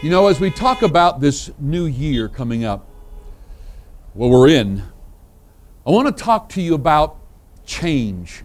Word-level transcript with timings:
You 0.00 0.10
know, 0.10 0.28
as 0.28 0.38
we 0.38 0.52
talk 0.52 0.82
about 0.82 1.20
this 1.20 1.50
new 1.58 1.86
year 1.86 2.28
coming 2.28 2.64
up, 2.64 2.88
well, 4.14 4.30
we're 4.30 4.48
in, 4.48 4.84
I 5.84 5.90
want 5.90 6.16
to 6.16 6.22
talk 6.22 6.50
to 6.50 6.62
you 6.62 6.74
about 6.74 7.16
change. 7.66 8.44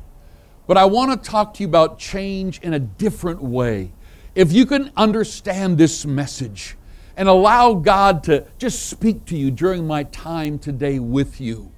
But 0.65 0.77
I 0.77 0.85
want 0.85 1.11
to 1.11 1.29
talk 1.29 1.53
to 1.53 1.61
you 1.61 1.67
about 1.67 1.99
change 1.99 2.59
in 2.61 2.73
a 2.73 2.79
different 2.79 3.43
way. 3.43 3.91
If 4.33 4.51
you 4.51 4.65
can 4.65 4.91
understand 4.97 5.77
this 5.77 6.07
message 6.07 6.75
and 7.15 7.29
allow 7.29 7.75
God 7.75 8.23
to 8.23 8.47
just 8.57 8.87
speak 8.89 9.23
to 9.25 9.37
you 9.37 9.51
during 9.51 9.85
my 9.85 10.05
time 10.05 10.57
today 10.57 10.97
with 10.97 11.39
you, 11.39 11.71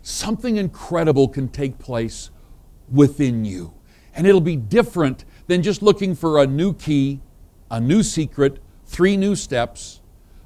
something 0.00 0.56
incredible 0.56 1.28
can 1.28 1.48
take 1.48 1.78
place 1.78 2.30
within 2.90 3.44
you. 3.44 3.74
And 4.14 4.26
it'll 4.26 4.40
be 4.40 4.56
different 4.56 5.26
than 5.48 5.62
just 5.62 5.82
looking 5.82 6.14
for 6.14 6.42
a 6.42 6.46
new 6.46 6.72
key, 6.72 7.20
a 7.70 7.78
new 7.78 8.02
secret, 8.02 8.62
three 8.88 9.16
new 9.16 9.36
steps, 9.36 10.00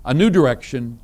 a 0.04 0.12
new 0.12 0.28
direction. 0.28 1.00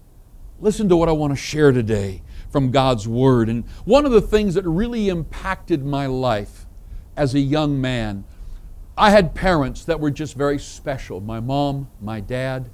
Listen 0.61 0.89
to 0.89 0.97
what 0.97 1.09
I 1.09 1.13
want 1.13 1.33
to 1.33 1.37
share 1.37 1.73
today 1.73 2.23
from 2.51 2.71
God's 2.71 3.07
Word. 3.07 3.49
And 3.49 3.65
one 3.85 4.05
of 4.05 4.13
the 4.13 4.21
things 4.21 4.55
that 4.55 4.65
really 4.65 5.09
impacted 5.09 5.85
my 5.87 6.07
life 6.07 6.67
as 7.17 7.35
a 7.35 7.41
young 7.41 7.81
man, 7.81 8.25
I 8.97 9.11
had 9.11 9.35
parents 9.35 9.85
that 9.85 10.01
were 10.01 10.11
just 10.11 10.35
very 10.35 10.59
special. 10.59 11.21
My 11.21 11.39
mom, 11.39 11.89
my 12.03 12.21
dad, 12.21 12.71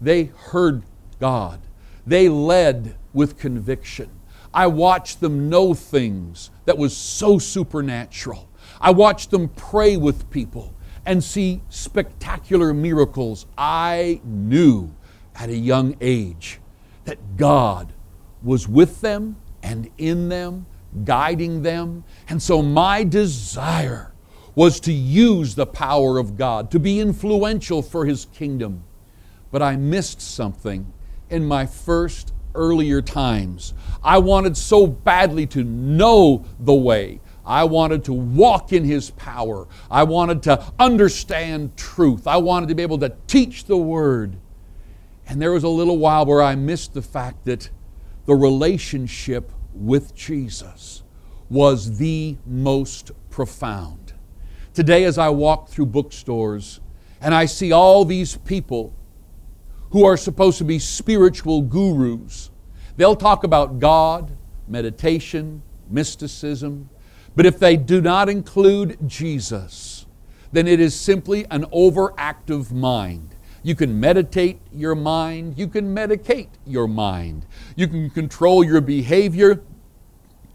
they 0.00 0.24
heard 0.24 0.84
God. 1.18 1.60
They 2.06 2.28
led 2.28 2.96
with 3.12 3.36
conviction. 3.36 4.10
I 4.54 4.68
watched 4.68 5.20
them 5.20 5.48
know 5.48 5.74
things 5.74 6.50
that 6.64 6.78
was 6.78 6.96
so 6.96 7.38
supernatural. 7.38 8.48
I 8.80 8.92
watched 8.92 9.32
them 9.32 9.48
pray 9.48 9.96
with 9.96 10.30
people 10.30 10.75
and 11.06 11.22
see 11.22 11.62
spectacular 11.70 12.74
miracles. 12.74 13.46
I 13.56 14.20
knew 14.24 14.92
at 15.36 15.48
a 15.48 15.56
young 15.56 15.96
age 16.00 16.60
that 17.04 17.36
God 17.36 17.92
was 18.42 18.68
with 18.68 19.00
them 19.00 19.36
and 19.62 19.88
in 19.96 20.28
them, 20.28 20.66
guiding 21.04 21.62
them. 21.62 22.04
And 22.28 22.42
so 22.42 22.60
my 22.60 23.04
desire 23.04 24.12
was 24.54 24.80
to 24.80 24.92
use 24.92 25.54
the 25.54 25.66
power 25.66 26.18
of 26.18 26.36
God, 26.36 26.70
to 26.72 26.78
be 26.78 26.98
influential 26.98 27.82
for 27.82 28.04
His 28.04 28.26
kingdom. 28.26 28.84
But 29.50 29.62
I 29.62 29.76
missed 29.76 30.20
something 30.20 30.92
in 31.30 31.44
my 31.44 31.66
first 31.66 32.32
earlier 32.54 33.02
times. 33.02 33.74
I 34.02 34.18
wanted 34.18 34.56
so 34.56 34.86
badly 34.86 35.46
to 35.48 35.62
know 35.62 36.44
the 36.58 36.74
way. 36.74 37.20
I 37.46 37.64
wanted 37.64 38.04
to 38.04 38.12
walk 38.12 38.72
in 38.72 38.84
His 38.84 39.10
power. 39.10 39.68
I 39.90 40.02
wanted 40.02 40.42
to 40.44 40.64
understand 40.78 41.76
truth. 41.76 42.26
I 42.26 42.38
wanted 42.38 42.68
to 42.68 42.74
be 42.74 42.82
able 42.82 42.98
to 42.98 43.14
teach 43.28 43.64
the 43.64 43.76
Word. 43.76 44.36
And 45.28 45.40
there 45.40 45.52
was 45.52 45.64
a 45.64 45.68
little 45.68 45.98
while 45.98 46.26
where 46.26 46.42
I 46.42 46.54
missed 46.56 46.94
the 46.94 47.02
fact 47.02 47.44
that 47.44 47.70
the 48.26 48.34
relationship 48.34 49.52
with 49.74 50.14
Jesus 50.14 51.02
was 51.48 51.98
the 51.98 52.36
most 52.44 53.12
profound. 53.30 54.14
Today, 54.74 55.04
as 55.04 55.16
I 55.16 55.28
walk 55.28 55.68
through 55.68 55.86
bookstores 55.86 56.80
and 57.20 57.34
I 57.34 57.46
see 57.46 57.72
all 57.72 58.04
these 58.04 58.36
people 58.38 58.92
who 59.90 60.04
are 60.04 60.16
supposed 60.16 60.58
to 60.58 60.64
be 60.64 60.78
spiritual 60.78 61.62
gurus, 61.62 62.50
they'll 62.96 63.16
talk 63.16 63.44
about 63.44 63.78
God, 63.78 64.36
meditation, 64.68 65.62
mysticism, 65.88 66.88
but 67.36 67.46
if 67.46 67.58
they 67.58 67.76
do 67.76 68.00
not 68.00 68.28
include 68.28 68.98
Jesus, 69.06 70.06
then 70.52 70.66
it 70.66 70.80
is 70.80 70.98
simply 70.98 71.46
an 71.50 71.64
overactive 71.66 72.72
mind. 72.72 73.34
You 73.62 73.74
can 73.74 74.00
meditate 74.00 74.60
your 74.72 74.94
mind, 74.94 75.58
you 75.58 75.68
can 75.68 75.94
medicate 75.94 76.48
your 76.64 76.88
mind, 76.88 77.46
you 77.76 77.88
can 77.88 78.08
control 78.10 78.64
your 78.64 78.80
behavior 78.80 79.62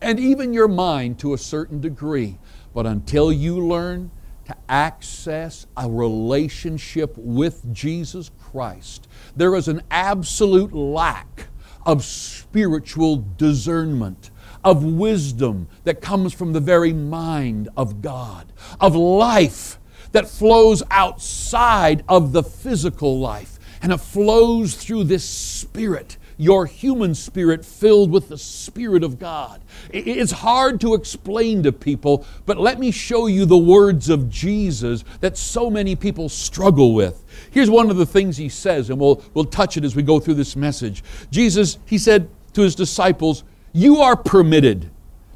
and 0.01 0.19
even 0.19 0.53
your 0.53 0.67
mind 0.67 1.19
to 1.19 1.33
a 1.33 1.37
certain 1.37 1.79
degree. 1.79 2.39
But 2.73 2.87
until 2.87 3.31
you 3.31 3.59
learn 3.59 4.09
to 4.45 4.57
access 4.67 5.67
a 5.77 5.89
relationship 5.89 7.13
with 7.15 7.71
Jesus 7.71 8.31
Christ, 8.39 9.07
there 9.35 9.55
is 9.55 9.67
an 9.67 9.83
absolute 9.91 10.73
lack 10.73 11.47
of 11.85 12.03
spiritual 12.03 13.23
discernment 13.37 14.30
of 14.63 14.83
wisdom 14.83 15.67
that 15.83 16.01
comes 16.01 16.33
from 16.33 16.53
the 16.53 16.59
very 16.59 16.93
mind 16.93 17.69
of 17.75 18.01
God, 18.01 18.51
of 18.79 18.95
life 18.95 19.77
that 20.11 20.29
flows 20.29 20.83
outside 20.91 22.03
of 22.07 22.31
the 22.31 22.43
physical 22.43 23.19
life, 23.19 23.59
and 23.81 23.91
it 23.91 23.97
flows 23.97 24.75
through 24.75 25.05
this 25.05 25.27
spirit 25.27 26.17
your 26.41 26.65
human 26.65 27.13
spirit 27.13 27.63
filled 27.63 28.09
with 28.09 28.27
the 28.27 28.37
Spirit 28.37 29.03
of 29.03 29.19
God. 29.19 29.61
It's 29.91 30.31
hard 30.31 30.81
to 30.81 30.95
explain 30.95 31.61
to 31.61 31.71
people, 31.71 32.25
but 32.47 32.57
let 32.57 32.79
me 32.79 32.89
show 32.89 33.27
you 33.27 33.45
the 33.45 33.59
words 33.59 34.09
of 34.09 34.27
Jesus 34.27 35.03
that 35.19 35.37
so 35.37 35.69
many 35.69 35.95
people 35.95 36.29
struggle 36.29 36.95
with. 36.95 37.23
Here's 37.51 37.69
one 37.69 37.91
of 37.91 37.97
the 37.97 38.07
things 38.07 38.37
he 38.37 38.49
says, 38.49 38.89
and 38.89 38.99
we'll, 38.99 39.23
we'll 39.35 39.45
touch 39.45 39.77
it 39.77 39.83
as 39.83 39.95
we 39.95 40.01
go 40.01 40.19
through 40.19 40.33
this 40.33 40.55
message. 40.55 41.03
Jesus, 41.29 41.77
he 41.85 41.99
said 41.99 42.27
to 42.53 42.61
his 42.61 42.73
disciples, 42.73 43.43
you 43.73 43.97
are 43.97 44.15
permitted 44.15 44.89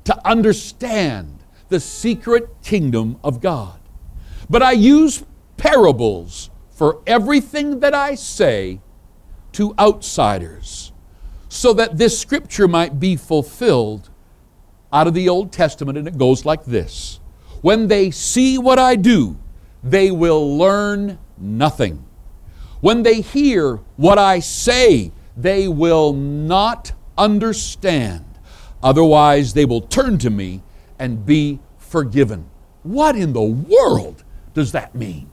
to 0.06 0.28
understand 0.28 1.44
the 1.70 1.80
secret 1.80 2.50
kingdom 2.64 3.18
of 3.24 3.42
God. 3.42 3.80
But 4.50 4.62
I 4.62 4.74
use 4.74 5.24
parables 5.58 6.50
for 6.70 7.02
everything 7.08 7.80
that 7.80 7.94
I 7.94 8.16
say 8.16 8.82
to 9.54 9.74
outsiders, 9.80 10.92
so 11.48 11.72
that 11.74 11.98
this 11.98 12.20
scripture 12.20 12.68
might 12.68 13.00
be 13.00 13.16
fulfilled 13.16 14.10
out 14.92 15.08
of 15.08 15.14
the 15.14 15.30
Old 15.30 15.54
Testament. 15.54 15.98
And 15.98 16.08
it 16.08 16.18
goes 16.18 16.46
like 16.46 16.66
this 16.66 17.20
When 17.62 17.88
they 17.88 18.12
see 18.12 18.58
what 18.58 18.78
I 18.78 18.96
do, 18.96 19.38
they 19.82 20.12
will 20.12 20.58
learn 20.58 21.18
nothing. 21.38 22.06
When 22.82 23.04
they 23.04 23.22
hear 23.22 23.78
what 23.96 24.20
I 24.20 24.40
say, 24.40 25.12
they 25.38 25.68
will 25.68 26.12
not 26.14 26.92
understand. 27.18 28.26
Otherwise, 28.84 29.54
they 29.54 29.66
will 29.66 29.82
turn 29.82 30.18
to 30.20 30.30
me 30.30 30.62
and 31.00 31.26
be 31.26 31.60
forgiven. 31.78 32.50
What 32.84 33.16
in 33.16 33.34
the 33.34 33.42
world 33.42 34.24
does 34.54 34.72
that 34.74 34.96
mean? 34.96 35.30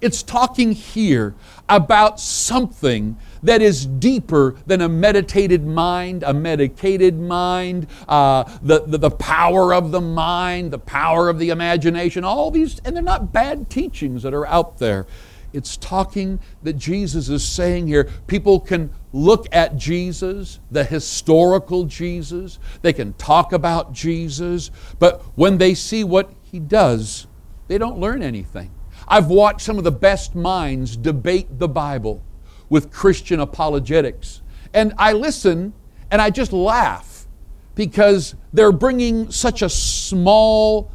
It's 0.00 0.22
talking 0.22 0.72
here 0.72 1.34
about 1.68 2.20
something 2.20 3.16
that 3.42 3.60
is 3.60 3.84
deeper 3.84 4.54
than 4.66 4.80
a 4.80 4.88
meditated 4.88 5.66
mind, 5.66 6.22
a 6.22 6.32
medicated 6.32 7.18
mind, 7.18 7.88
uh, 8.08 8.44
the, 8.62 8.84
the, 8.86 8.98
the 8.98 9.10
power 9.10 9.74
of 9.74 9.90
the 9.90 10.00
mind, 10.00 10.70
the 10.70 10.78
power 10.78 11.28
of 11.28 11.40
the 11.40 11.50
imagination, 11.50 12.22
all 12.22 12.50
these, 12.52 12.78
and 12.84 12.94
they're 12.94 13.02
not 13.02 13.32
bad 13.32 13.68
teachings 13.70 14.22
that 14.22 14.34
are 14.34 14.46
out 14.46 14.78
there. 14.78 15.06
It's 15.52 15.76
talking 15.76 16.40
that 16.62 16.74
Jesus 16.74 17.28
is 17.28 17.44
saying 17.44 17.88
here. 17.88 18.04
People 18.26 18.60
can 18.60 18.90
look 19.12 19.46
at 19.52 19.76
Jesus, 19.76 20.60
the 20.70 20.84
historical 20.84 21.84
Jesus, 21.84 22.58
they 22.82 22.92
can 22.92 23.14
talk 23.14 23.52
about 23.52 23.92
Jesus, 23.92 24.70
but 24.98 25.22
when 25.34 25.58
they 25.58 25.74
see 25.74 26.04
what 26.04 26.30
he 26.42 26.58
does, 26.58 27.26
they 27.68 27.78
don't 27.78 27.98
learn 27.98 28.22
anything. 28.22 28.70
I've 29.06 29.28
watched 29.28 29.62
some 29.62 29.78
of 29.78 29.84
the 29.84 29.92
best 29.92 30.34
minds 30.34 30.96
debate 30.96 31.58
the 31.58 31.68
Bible 31.68 32.22
with 32.68 32.90
Christian 32.90 33.40
apologetics, 33.40 34.42
and 34.74 34.92
I 34.98 35.12
listen 35.12 35.72
and 36.10 36.20
I 36.20 36.30
just 36.30 36.52
laugh 36.52 37.26
because 37.74 38.34
they're 38.52 38.72
bringing 38.72 39.30
such 39.30 39.62
a 39.62 39.68
small 39.68 40.90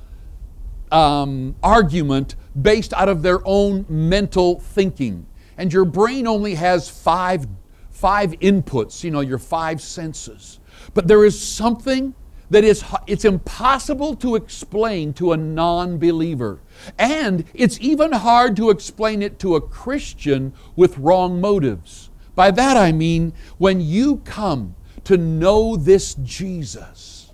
um, 0.91 1.55
argument 1.63 2.35
based 2.59 2.93
out 2.93 3.09
of 3.09 3.21
their 3.23 3.39
own 3.45 3.85
mental 3.89 4.59
thinking. 4.59 5.25
And 5.57 5.71
your 5.71 5.85
brain 5.85 6.27
only 6.27 6.55
has 6.55 6.89
five, 6.89 7.47
five 8.03 8.31
inputs, 8.41 9.01
you 9.01 9.09
know, 9.11 9.21
your 9.21 9.37
five 9.37 9.79
senses. 9.79 10.59
But 10.93 11.07
there 11.07 11.23
is 11.23 11.41
something 11.41 12.13
that 12.49 12.65
is 12.65 12.83
it's 13.07 13.23
impossible 13.23 14.13
to 14.17 14.35
explain 14.35 15.13
to 15.13 15.31
a 15.31 15.37
non-believer. 15.37 16.59
And 16.99 17.45
it's 17.53 17.79
even 17.79 18.11
hard 18.11 18.57
to 18.57 18.71
explain 18.71 19.21
it 19.21 19.39
to 19.39 19.55
a 19.55 19.61
Christian 19.61 20.51
with 20.75 20.97
wrong 20.97 21.39
motives. 21.39 22.09
By 22.35 22.51
that 22.51 22.75
I 22.75 22.91
mean 22.91 23.31
when 23.57 23.79
you 23.79 24.17
come 24.25 24.75
to 25.05 25.15
know 25.15 25.77
this 25.77 26.15
Jesus, 26.15 27.31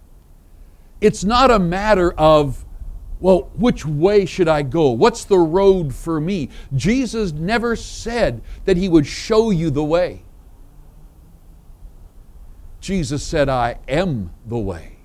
it's 1.01 1.23
not 1.23 1.49
a 1.49 1.57
matter 1.57 2.11
of 2.11 2.63
well, 3.19 3.49
which 3.55 3.87
way 3.87 4.27
should 4.27 4.47
I 4.47 4.61
go? 4.61 4.91
What's 4.91 5.25
the 5.25 5.39
road 5.39 5.95
for 5.95 6.21
me? 6.21 6.49
Jesus 6.75 7.31
never 7.31 7.75
said 7.75 8.43
that 8.65 8.77
He 8.77 8.87
would 8.87 9.07
show 9.07 9.49
you 9.49 9.71
the 9.71 9.83
way. 9.83 10.21
Jesus 12.81 13.23
said, 13.23 13.49
I 13.49 13.77
am 13.87 14.31
the 14.45 14.57
way. 14.57 14.97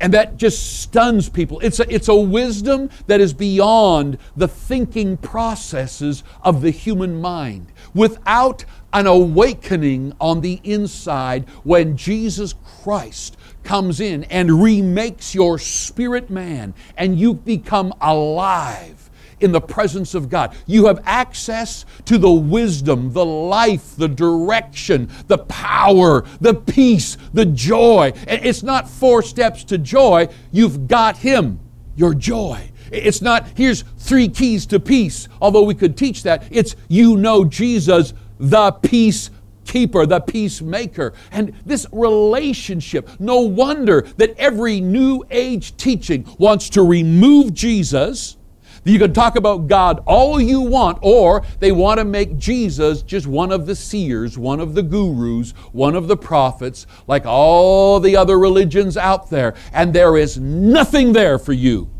And 0.00 0.14
that 0.14 0.38
just 0.38 0.80
stuns 0.80 1.28
people. 1.28 1.60
It's 1.60 1.78
a, 1.78 1.94
it's 1.94 2.08
a 2.08 2.14
wisdom 2.14 2.88
that 3.06 3.20
is 3.20 3.34
beyond 3.34 4.16
the 4.34 4.48
thinking 4.48 5.18
processes 5.18 6.24
of 6.42 6.62
the 6.62 6.70
human 6.70 7.20
mind. 7.20 7.70
Without 7.94 8.64
an 8.94 9.06
awakening 9.06 10.14
on 10.18 10.40
the 10.40 10.60
inside 10.64 11.46
when 11.64 11.96
Jesus 11.98 12.54
Christ 12.82 13.36
comes 13.62 14.00
in 14.00 14.24
and 14.24 14.62
remakes 14.62 15.34
your 15.34 15.58
spirit 15.58 16.30
man 16.30 16.72
and 16.96 17.18
you 17.18 17.34
become 17.34 17.92
alive 18.00 18.99
in 19.40 19.52
the 19.52 19.60
presence 19.60 20.14
of 20.14 20.28
God. 20.28 20.54
You 20.66 20.86
have 20.86 21.02
access 21.04 21.84
to 22.06 22.18
the 22.18 22.30
wisdom, 22.30 23.12
the 23.12 23.24
life, 23.24 23.96
the 23.96 24.08
direction, 24.08 25.08
the 25.26 25.38
power, 25.38 26.24
the 26.40 26.54
peace, 26.54 27.16
the 27.32 27.46
joy. 27.46 28.12
It's 28.26 28.62
not 28.62 28.88
four 28.88 29.22
steps 29.22 29.64
to 29.64 29.78
joy, 29.78 30.28
you've 30.52 30.88
got 30.88 31.16
Him, 31.18 31.60
your 31.96 32.14
joy. 32.14 32.70
It's 32.90 33.22
not, 33.22 33.46
here's 33.54 33.82
three 33.98 34.28
keys 34.28 34.66
to 34.66 34.80
peace, 34.80 35.28
although 35.40 35.62
we 35.62 35.74
could 35.74 35.96
teach 35.96 36.24
that. 36.24 36.44
It's 36.50 36.74
you 36.88 37.16
know 37.16 37.44
Jesus, 37.44 38.14
the 38.38 38.72
peace 38.72 39.30
keeper, 39.64 40.06
the 40.06 40.20
peacemaker. 40.20 41.12
And 41.30 41.54
this 41.64 41.86
relationship, 41.92 43.08
no 43.20 43.40
wonder 43.40 44.02
that 44.16 44.36
every 44.36 44.80
New 44.80 45.24
Age 45.30 45.76
teaching 45.76 46.26
wants 46.38 46.70
to 46.70 46.82
remove 46.82 47.54
Jesus 47.54 48.36
you 48.84 48.98
can 48.98 49.12
talk 49.12 49.36
about 49.36 49.68
God 49.68 50.02
all 50.06 50.40
you 50.40 50.60
want, 50.60 50.98
or 51.02 51.44
they 51.58 51.70
want 51.70 51.98
to 51.98 52.04
make 52.04 52.38
Jesus 52.38 53.02
just 53.02 53.26
one 53.26 53.52
of 53.52 53.66
the 53.66 53.76
seers, 53.76 54.38
one 54.38 54.58
of 54.58 54.74
the 54.74 54.82
gurus, 54.82 55.50
one 55.72 55.94
of 55.94 56.08
the 56.08 56.16
prophets, 56.16 56.86
like 57.06 57.26
all 57.26 58.00
the 58.00 58.16
other 58.16 58.38
religions 58.38 58.96
out 58.96 59.28
there, 59.28 59.54
and 59.72 59.92
there 59.92 60.16
is 60.16 60.38
nothing 60.38 61.12
there 61.12 61.38
for 61.38 61.52
you. 61.52 61.90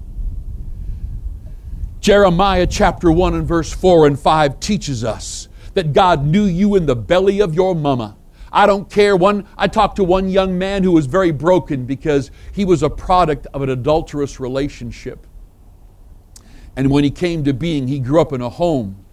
Jeremiah 2.00 2.67
chapter 2.67 3.12
1 3.12 3.35
and 3.35 3.47
verse 3.47 3.71
4 3.73 4.06
and 4.06 4.19
5 4.19 4.59
teaches 4.59 5.05
us 5.05 5.49
that 5.75 5.93
God 5.93 6.25
knew 6.25 6.44
you 6.44 6.75
in 6.76 6.87
the 6.87 6.97
belly 6.97 7.41
of 7.41 7.55
your 7.55 7.75
mama. 7.75 8.17
I 8.50 8.67
don't 8.67 8.91
care. 8.91 9.15
One, 9.17 9.47
I 9.56 9.69
talked 9.69 9.97
to 9.97 10.05
one 10.05 10.29
young 10.29 10.59
man 10.59 10.83
who 10.83 10.93
was 10.93 11.06
very 11.06 11.31
broken 11.31 11.85
because 11.85 12.31
he 12.53 12.65
was 12.65 12.83
a 12.83 12.91
product 12.91 13.47
of 13.53 13.62
an 13.62 13.69
adulterous 13.69 14.41
relationship. 14.41 15.26
And 16.76 16.90
when 16.90 17.05
he 17.05 17.11
came 17.11 17.44
to 17.44 17.52
being, 17.52 17.88
he 17.88 17.99
grew 17.99 18.20
up 18.20 18.32
in 18.32 18.40
a 18.40 18.49
home 18.49 19.05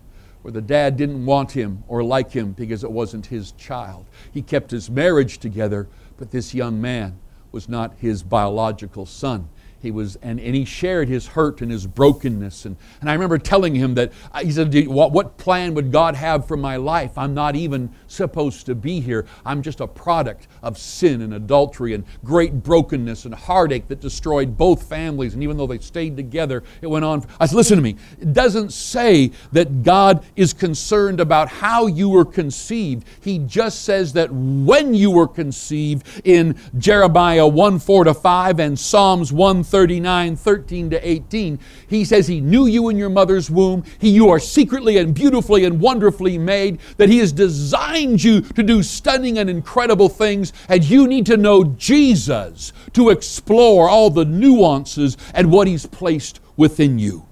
where 0.41 0.51
the 0.51 0.61
dad 0.61 0.95
didn't 0.95 1.25
want 1.25 1.51
him 1.51 1.83
or 1.87 2.03
like 2.03 2.31
him 2.31 2.53
because 2.53 2.83
it 2.83 2.91
wasn't 2.91 3.25
his 3.25 3.51
child. 3.53 4.05
He 4.31 4.41
kept 4.41 4.71
his 4.71 4.89
marriage 4.89 5.39
together, 5.39 5.87
but 6.17 6.31
this 6.31 6.53
young 6.53 6.79
man 6.79 7.19
was 7.51 7.67
not 7.67 7.95
his 7.97 8.23
biological 8.23 9.05
son 9.05 9.49
he 9.87 9.91
was 9.91 10.17
and, 10.17 10.39
and 10.39 10.53
he 10.53 10.65
shared 10.65 11.07
his 11.07 11.27
hurt 11.27 11.61
and 11.61 11.71
his 11.71 11.87
brokenness. 11.87 12.65
And, 12.65 12.75
and 13.01 13.09
i 13.09 13.13
remember 13.13 13.37
telling 13.37 13.73
him 13.73 13.95
that 13.95 14.11
uh, 14.33 14.43
he 14.43 14.51
said 14.51 14.87
what, 14.87 15.11
what 15.11 15.37
plan 15.37 15.73
would 15.73 15.91
god 15.91 16.15
have 16.15 16.47
for 16.47 16.57
my 16.57 16.75
life? 16.75 17.17
I'm 17.17 17.33
not 17.33 17.55
even 17.55 17.89
supposed 18.07 18.65
to 18.65 18.75
be 18.75 18.99
here. 18.99 19.25
I'm 19.45 19.61
just 19.61 19.79
a 19.79 19.87
product 19.87 20.47
of 20.61 20.77
sin 20.77 21.21
and 21.21 21.33
adultery 21.33 21.93
and 21.93 22.03
great 22.23 22.63
brokenness 22.63 23.25
and 23.25 23.33
heartache 23.33 23.87
that 23.87 24.01
destroyed 24.01 24.57
both 24.57 24.83
families. 24.83 25.33
And 25.33 25.41
even 25.41 25.57
though 25.57 25.67
they 25.67 25.79
stayed 25.79 26.17
together 26.17 26.63
it 26.81 26.87
went 26.87 27.05
on. 27.05 27.25
I 27.39 27.45
said 27.45 27.55
listen 27.55 27.77
to 27.77 27.83
me. 27.83 27.95
It 28.19 28.33
doesn't 28.33 28.73
say 28.73 29.31
that 29.53 29.83
god 29.83 30.25
is 30.35 30.53
concerned 30.53 31.19
about 31.19 31.47
how 31.47 31.87
you 31.87 32.09
were 32.09 32.25
conceived. 32.25 33.07
He 33.21 33.39
just 33.39 33.83
says 33.83 34.13
that 34.13 34.31
when 34.31 34.93
you 34.93 35.11
were 35.11 35.27
conceived 35.27 36.05
in 36.25 36.59
jeremiah 36.77 37.47
1 37.47 37.79
4 37.79 38.03
to 38.05 38.13
5 38.13 38.59
and 38.59 38.77
psalms 38.77 39.31
1 39.31 39.63
39, 39.77 40.35
13 40.35 40.89
to 40.89 41.07
18, 41.07 41.59
he 41.87 42.03
says 42.03 42.27
he 42.27 42.41
knew 42.41 42.65
you 42.65 42.89
in 42.89 42.97
your 42.97 43.11
mother's 43.11 43.51
womb. 43.51 43.83
He, 43.99 44.09
you 44.09 44.27
are 44.27 44.39
secretly 44.39 44.97
and 44.97 45.13
beautifully 45.13 45.65
and 45.65 45.79
wonderfully 45.79 46.39
made, 46.39 46.79
that 46.97 47.09
he 47.09 47.19
has 47.19 47.31
designed 47.31 48.23
you 48.23 48.41
to 48.41 48.63
do 48.63 48.81
stunning 48.81 49.37
and 49.37 49.51
incredible 49.51 50.09
things, 50.09 50.51
and 50.67 50.83
you 50.83 51.07
need 51.07 51.27
to 51.27 51.37
know 51.37 51.63
Jesus 51.63 52.73
to 52.93 53.11
explore 53.11 53.87
all 53.87 54.09
the 54.09 54.25
nuances 54.25 55.15
and 55.35 55.51
what 55.51 55.67
he's 55.67 55.85
placed 55.85 56.39
within 56.55 56.97
you. 56.97 57.27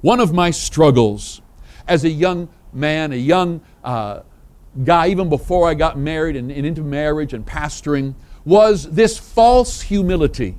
One 0.00 0.20
of 0.20 0.32
my 0.32 0.52
struggles 0.52 1.42
as 1.88 2.04
a 2.04 2.10
young 2.10 2.48
man, 2.72 3.10
a 3.10 3.16
young 3.16 3.60
uh, 3.82 4.20
guy, 4.84 5.08
even 5.08 5.28
before 5.28 5.68
I 5.68 5.74
got 5.74 5.98
married 5.98 6.36
and, 6.36 6.52
and 6.52 6.64
into 6.64 6.82
marriage 6.82 7.32
and 7.32 7.44
pastoring, 7.44 8.14
was 8.44 8.88
this 8.92 9.18
false 9.18 9.80
humility 9.80 10.54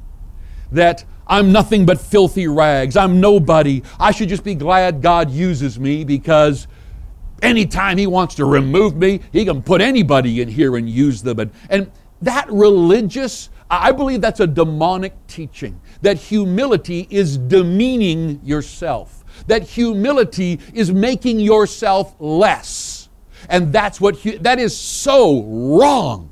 that 0.72 1.06
I'm 1.30 1.52
nothing 1.52 1.86
but 1.86 2.02
filthy 2.02 2.48
rags. 2.48 2.98
I'm 2.98 3.22
nobody. 3.22 3.84
I 4.00 4.12
should 4.12 4.30
just 4.30 4.44
be 4.44 4.56
glad 4.56 5.02
God 5.02 5.30
uses 5.30 5.80
me 5.80 6.04
because 6.04 6.68
anytime 7.44 7.98
He 8.00 8.08
wants 8.08 8.36
to 8.36 8.46
remove 8.46 8.96
me, 8.96 9.22
He 9.32 9.46
can 9.46 9.62
put 9.62 9.80
anybody 9.80 10.42
in 10.42 10.50
here 10.50 10.76
and 10.76 10.90
use 10.90 11.22
them. 11.22 11.40
And, 11.40 11.52
and 11.70 11.92
that 12.24 12.52
religious, 12.52 13.50
I 13.70 13.92
believe 13.92 14.22
that's 14.22 14.40
a 14.40 14.48
demonic 14.48 15.14
teaching, 15.28 15.80
that 16.02 16.18
humility 16.18 17.08
is 17.12 17.38
demeaning 17.38 18.42
yourself, 18.44 19.24
that 19.48 19.64
humility 19.64 20.60
is 20.74 20.92
making 20.92 21.40
yourself 21.40 22.16
less. 22.20 23.10
And 23.48 23.72
that's 23.72 24.02
what, 24.02 24.22
that 24.42 24.60
is 24.60 24.76
so 24.76 25.44
wrong. 25.44 26.29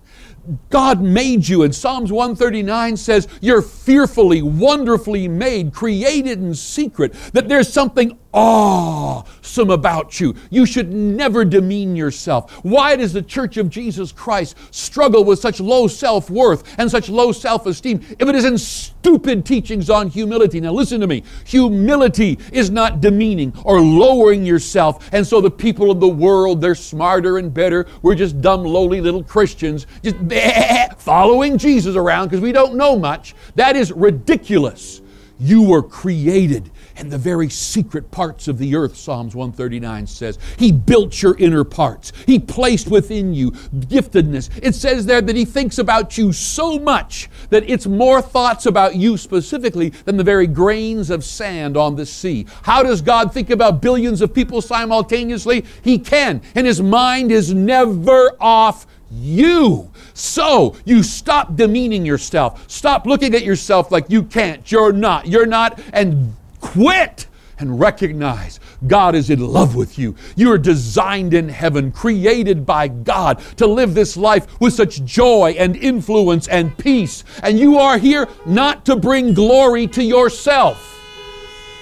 God 0.69 1.01
made 1.01 1.47
you. 1.47 1.63
And 1.63 1.73
Psalms 1.73 2.11
139 2.11 2.97
says, 2.97 3.27
You're 3.41 3.61
fearfully, 3.61 4.41
wonderfully 4.41 5.27
made, 5.27 5.73
created 5.73 6.39
in 6.39 6.53
secret, 6.53 7.13
that 7.33 7.47
there's 7.47 7.71
something 7.71 8.17
awesome 8.37 9.71
about 9.71 10.19
you. 10.19 10.35
You 10.51 10.67
should 10.67 10.93
never 10.93 11.43
demean 11.43 11.95
yourself. 11.95 12.51
Why 12.63 12.95
does 12.95 13.11
the 13.13 13.21
Church 13.21 13.57
of 13.57 13.69
Jesus 13.69 14.11
Christ 14.11 14.55
struggle 14.69 15.23
with 15.23 15.39
such 15.39 15.59
low 15.59 15.87
self 15.87 16.29
worth 16.29 16.63
and 16.77 16.89
such 16.89 17.09
low 17.09 17.31
self 17.31 17.65
esteem 17.65 18.05
if 18.19 18.27
it 18.27 18.35
is 18.35 18.45
in 18.45 18.57
stupid 18.57 19.45
teachings 19.45 19.89
on 19.89 20.09
humility? 20.09 20.59
Now, 20.59 20.71
listen 20.71 21.01
to 21.01 21.07
me. 21.07 21.23
Humility 21.45 22.37
is 22.51 22.69
not 22.69 23.01
demeaning 23.01 23.53
or 23.63 23.81
lowering 23.81 24.45
yourself. 24.45 25.09
And 25.13 25.25
so 25.25 25.41
the 25.41 25.51
people 25.51 25.89
of 25.89 25.99
the 25.99 26.07
world, 26.07 26.61
they're 26.61 26.75
smarter 26.75 27.39
and 27.39 27.51
better. 27.51 27.87
We're 28.03 28.15
just 28.15 28.39
dumb, 28.41 28.63
lowly 28.63 29.01
little 29.01 29.23
Christians, 29.23 29.87
just 30.03 30.27
following 30.97 31.57
Jesus 31.57 31.95
around 31.95 32.27
because 32.27 32.41
we 32.41 32.51
don't 32.51 32.75
know 32.75 32.97
much. 32.97 33.35
That 33.55 33.75
is 33.75 33.91
ridiculous. 33.91 35.01
You 35.39 35.63
were 35.63 35.83
created 35.83 36.71
in 36.97 37.09
the 37.09 37.17
very 37.17 37.49
secret 37.49 38.09
parts 38.09 38.47
of 38.47 38.57
the 38.57 38.75
earth, 38.75 38.97
Psalms 38.97 39.35
139 39.35 40.07
says. 40.07 40.39
He 40.57 40.71
built 40.71 41.21
your 41.21 41.37
inner 41.37 41.63
parts. 41.63 42.11
He 42.25 42.39
placed 42.39 42.87
within 42.87 43.33
you 43.33 43.51
giftedness. 43.51 44.49
It 44.61 44.73
says 44.73 45.05
there 45.05 45.21
that 45.21 45.35
He 45.35 45.45
thinks 45.45 45.77
about 45.77 46.17
you 46.17 46.33
so 46.33 46.79
much 46.79 47.29
that 47.49 47.69
it's 47.69 47.85
more 47.85 48.21
thoughts 48.21 48.65
about 48.65 48.95
you 48.95 49.17
specifically 49.17 49.89
than 49.89 50.17
the 50.17 50.23
very 50.23 50.47
grains 50.47 51.09
of 51.09 51.23
sand 51.23 51.77
on 51.77 51.95
the 51.95 52.05
sea. 52.05 52.47
How 52.63 52.83
does 52.83 53.01
God 53.01 53.33
think 53.33 53.49
about 53.49 53.81
billions 53.81 54.21
of 54.21 54.33
people 54.33 54.61
simultaneously? 54.61 55.65
He 55.83 55.99
can, 55.99 56.41
and 56.55 56.65
His 56.65 56.81
mind 56.81 57.31
is 57.31 57.53
never 57.53 58.35
off 58.39 58.87
you. 59.11 59.91
So 60.17 60.75
you 60.83 61.03
stop 61.03 61.55
demeaning 61.55 62.03
yourself. 62.03 62.67
Stop 62.67 63.05
looking 63.05 63.35
at 63.35 63.43
yourself 63.43 63.91
like 63.91 64.09
you 64.09 64.23
can't, 64.23 64.69
you're 64.71 64.91
not, 64.91 65.27
you're 65.27 65.45
not, 65.45 65.79
and 65.93 66.35
quit 66.59 67.27
and 67.59 67.79
recognize 67.79 68.59
God 68.87 69.13
is 69.13 69.29
in 69.29 69.39
love 69.39 69.75
with 69.75 69.99
you. 69.99 70.15
You 70.35 70.51
are 70.51 70.57
designed 70.57 71.35
in 71.35 71.49
heaven, 71.49 71.91
created 71.91 72.65
by 72.65 72.87
God 72.87 73.39
to 73.57 73.67
live 73.67 73.93
this 73.93 74.17
life 74.17 74.59
with 74.59 74.73
such 74.73 75.03
joy 75.05 75.55
and 75.57 75.75
influence 75.75 76.47
and 76.47 76.75
peace. 76.79 77.23
And 77.43 77.59
you 77.59 77.77
are 77.77 77.99
here 77.99 78.27
not 78.43 78.85
to 78.85 78.95
bring 78.95 79.35
glory 79.35 79.85
to 79.87 80.03
yourself. 80.03 80.99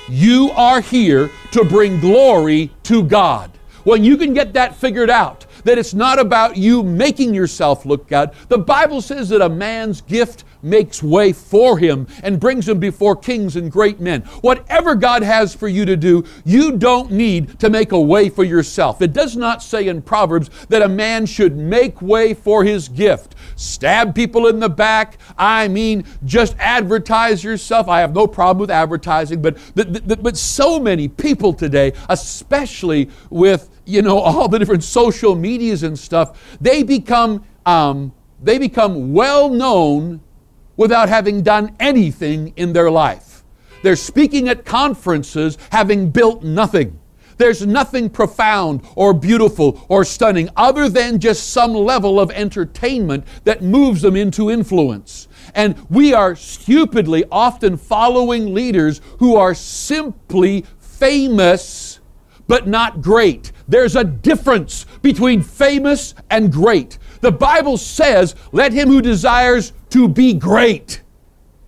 You 0.09 0.51
are 0.51 0.81
here 0.81 1.31
to 1.51 1.63
bring 1.63 2.01
glory 2.01 2.69
to 2.83 3.01
God. 3.01 3.49
When 3.85 4.03
you 4.03 4.17
can 4.17 4.33
get 4.33 4.51
that 4.53 4.75
figured 4.75 5.09
out, 5.09 5.44
that 5.65 5.77
it's 5.77 5.93
not 5.93 6.17
about 6.17 6.55
you 6.55 6.81
making 6.81 7.33
yourself 7.33 7.85
look 7.85 8.07
good. 8.07 8.31
The 8.47 8.57
Bible 8.57 9.01
says 9.01 9.29
that 9.29 9.41
a 9.41 9.49
man's 9.49 10.01
gift 10.01 10.45
makes 10.61 11.03
way 11.03 11.31
for 11.31 11.77
him 11.77 12.07
and 12.23 12.39
brings 12.39 12.67
him 12.67 12.79
before 12.79 13.15
kings 13.15 13.55
and 13.55 13.71
great 13.71 13.99
men. 13.99 14.21
Whatever 14.41 14.95
God 14.95 15.21
has 15.21 15.53
for 15.53 15.67
you 15.67 15.85
to 15.85 15.95
do, 15.95 16.23
you 16.43 16.77
don't 16.77 17.11
need 17.11 17.59
to 17.59 17.69
make 17.69 17.91
a 17.91 18.01
way 18.01 18.29
for 18.29 18.43
yourself. 18.43 19.01
It 19.01 19.13
does 19.13 19.35
not 19.35 19.61
say 19.61 19.87
in 19.87 20.01
Proverbs 20.01 20.49
that 20.69 20.81
a 20.81 20.89
man 20.89 21.25
should 21.25 21.55
make 21.55 22.01
way 22.01 22.33
for 22.33 22.63
his 22.63 22.87
gift. 22.87 23.35
Stab 23.55 24.15
people 24.15 24.47
in 24.47 24.59
the 24.59 24.69
back. 24.69 25.17
I 25.37 25.67
mean, 25.67 26.05
just 26.25 26.55
advertise 26.57 27.43
yourself. 27.43 27.87
I 27.87 27.99
have 27.99 28.15
no 28.15 28.27
problem 28.27 28.61
with 28.61 28.71
advertising, 28.71 29.41
but, 29.41 29.57
but, 29.75 30.23
but 30.23 30.37
so 30.37 30.79
many 30.79 31.07
people 31.07 31.53
today, 31.53 31.93
especially 32.09 33.09
with 33.29 33.69
you 33.85 34.01
know 34.01 34.19
all 34.19 34.47
the 34.47 34.59
different 34.59 34.83
social 34.83 35.35
medias 35.35 35.83
and 35.83 35.97
stuff, 35.97 36.57
they 36.59 36.83
become 36.83 37.45
um, 37.65 38.13
they 38.41 38.57
become 38.57 39.13
well 39.13 39.49
known 39.49 40.21
without 40.77 41.09
having 41.09 41.41
done 41.41 41.75
anything 41.79 42.53
in 42.57 42.73
their 42.73 42.91
life. 42.91 43.43
They're 43.81 43.95
speaking 43.95 44.49
at 44.49 44.65
conferences 44.65 45.57
having 45.71 46.09
built 46.09 46.43
nothing. 46.43 46.99
There's 47.37 47.65
nothing 47.65 48.09
profound 48.09 48.81
or 48.95 49.13
beautiful 49.13 49.85
or 49.89 50.05
stunning 50.05 50.49
other 50.55 50.87
than 50.89 51.19
just 51.19 51.51
some 51.51 51.73
level 51.73 52.19
of 52.19 52.31
entertainment 52.31 53.25
that 53.43 53.61
moves 53.61 54.01
them 54.01 54.15
into 54.15 54.49
influence. 54.49 55.27
And 55.53 55.75
we 55.89 56.13
are 56.13 56.35
stupidly 56.35 57.25
often 57.31 57.77
following 57.77 58.53
leaders 58.53 59.01
who 59.19 59.35
are 59.35 59.53
simply 59.53 60.65
famous 60.79 61.94
but 62.47 62.67
not 62.67 63.01
great. 63.01 63.51
There's 63.67 63.95
a 63.95 64.03
difference 64.03 64.85
between 65.01 65.41
famous 65.41 66.13
and 66.29 66.51
great. 66.51 66.97
The 67.21 67.31
Bible 67.31 67.77
says, 67.77 68.35
let 68.51 68.73
him 68.73 68.89
who 68.89 69.01
desires 69.01 69.73
to 69.89 70.07
be 70.07 70.33
great. 70.33 71.01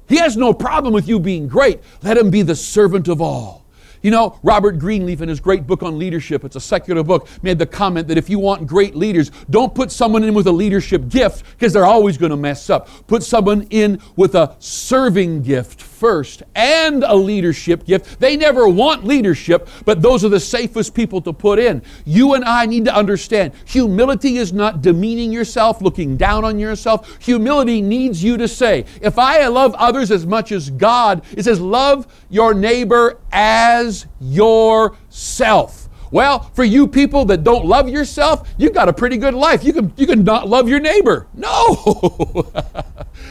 He 0.08 0.18
has 0.18 0.38
no 0.38 0.54
problem 0.54 0.94
with 0.94 1.08
you 1.08 1.20
being 1.20 1.48
great. 1.48 1.82
Let 2.02 2.18
him 2.18 2.30
be 2.30 2.42
the 2.42 2.56
servant 2.56 3.08
of 3.08 3.22
all. 3.22 3.66
You 4.08 4.12
know, 4.12 4.40
Robert 4.42 4.80
Greenleaf, 4.80 5.20
in 5.20 5.28
his 5.28 5.42
great 5.42 5.68
book 5.68 5.84
on 5.84 6.00
leadership, 6.00 6.46
it's 6.46 6.56
a 6.56 6.62
secular 6.62 7.04
book, 7.04 7.28
made 7.44 7.60
the 7.60 7.66
comment 7.66 8.08
that 8.08 8.18
if 8.18 8.30
you 8.30 8.40
want 8.40 8.66
great 8.66 8.96
leaders, 8.96 9.32
don't 9.50 9.76
put 9.76 9.92
someone 9.92 10.24
in 10.24 10.34
with 10.34 10.48
a 10.48 10.52
leadership 10.54 11.10
gift 11.10 11.44
because 11.52 11.74
they're 11.74 11.86
always 11.86 12.18
going 12.18 12.30
to 12.30 12.38
mess 12.38 12.70
up. 12.70 12.88
Put 13.08 13.22
someone 13.22 13.68
in 13.70 14.00
with 14.16 14.36
a 14.36 14.56
serving 14.60 15.42
gift 15.42 15.82
first 15.82 16.44
and 16.56 17.04
a 17.04 17.14
leadership 17.14 17.86
gift. 17.86 18.18
They 18.18 18.38
never 18.38 18.70
want 18.70 19.04
leadership, 19.04 19.68
but 19.84 20.02
those 20.02 20.24
are 20.24 20.30
the 20.30 20.40
safest 20.40 20.94
people 20.94 21.20
to 21.22 21.34
put 21.34 21.60
in. 21.60 21.82
You 22.06 22.36
and 22.36 22.46
I 22.46 22.66
need 22.66 22.86
to 22.86 22.96
understand 22.96 23.52
humility 23.66 24.38
is 24.38 24.54
not 24.54 24.82
demeaning 24.82 25.34
yourself, 25.34 25.82
looking 25.82 26.16
down 26.16 26.46
on 26.46 26.60
yourself. 26.60 27.18
Humility 27.26 27.82
needs 27.82 28.24
you 28.24 28.38
to 28.38 28.48
say, 28.48 28.86
if 29.02 29.20
I 29.20 29.46
love 29.48 29.76
others 29.76 30.12
as 30.12 30.26
much 30.26 30.54
as 30.54 30.70
God, 30.70 31.26
it 31.36 31.44
says, 31.44 31.60
love 31.60 32.08
your 32.30 32.54
neighbor 32.54 33.20
as 33.32 33.97
yourself. 34.20 35.88
Well, 36.12 36.40
for 36.54 36.64
you 36.64 36.88
people 36.88 37.26
that 37.26 37.44
don't 37.44 37.66
love 37.66 37.90
yourself, 37.90 38.48
you've 38.58 38.74
got 38.74 38.88
a 38.88 38.94
pretty 38.94 39.18
good 39.18 39.34
life. 39.34 39.64
You 39.64 39.74
can, 39.74 39.94
you 39.98 40.08
can 40.08 40.24
not 40.24 40.48
love 40.48 40.70
your 40.70 40.80
neighbor. 40.80 41.28
No! 41.34 42.52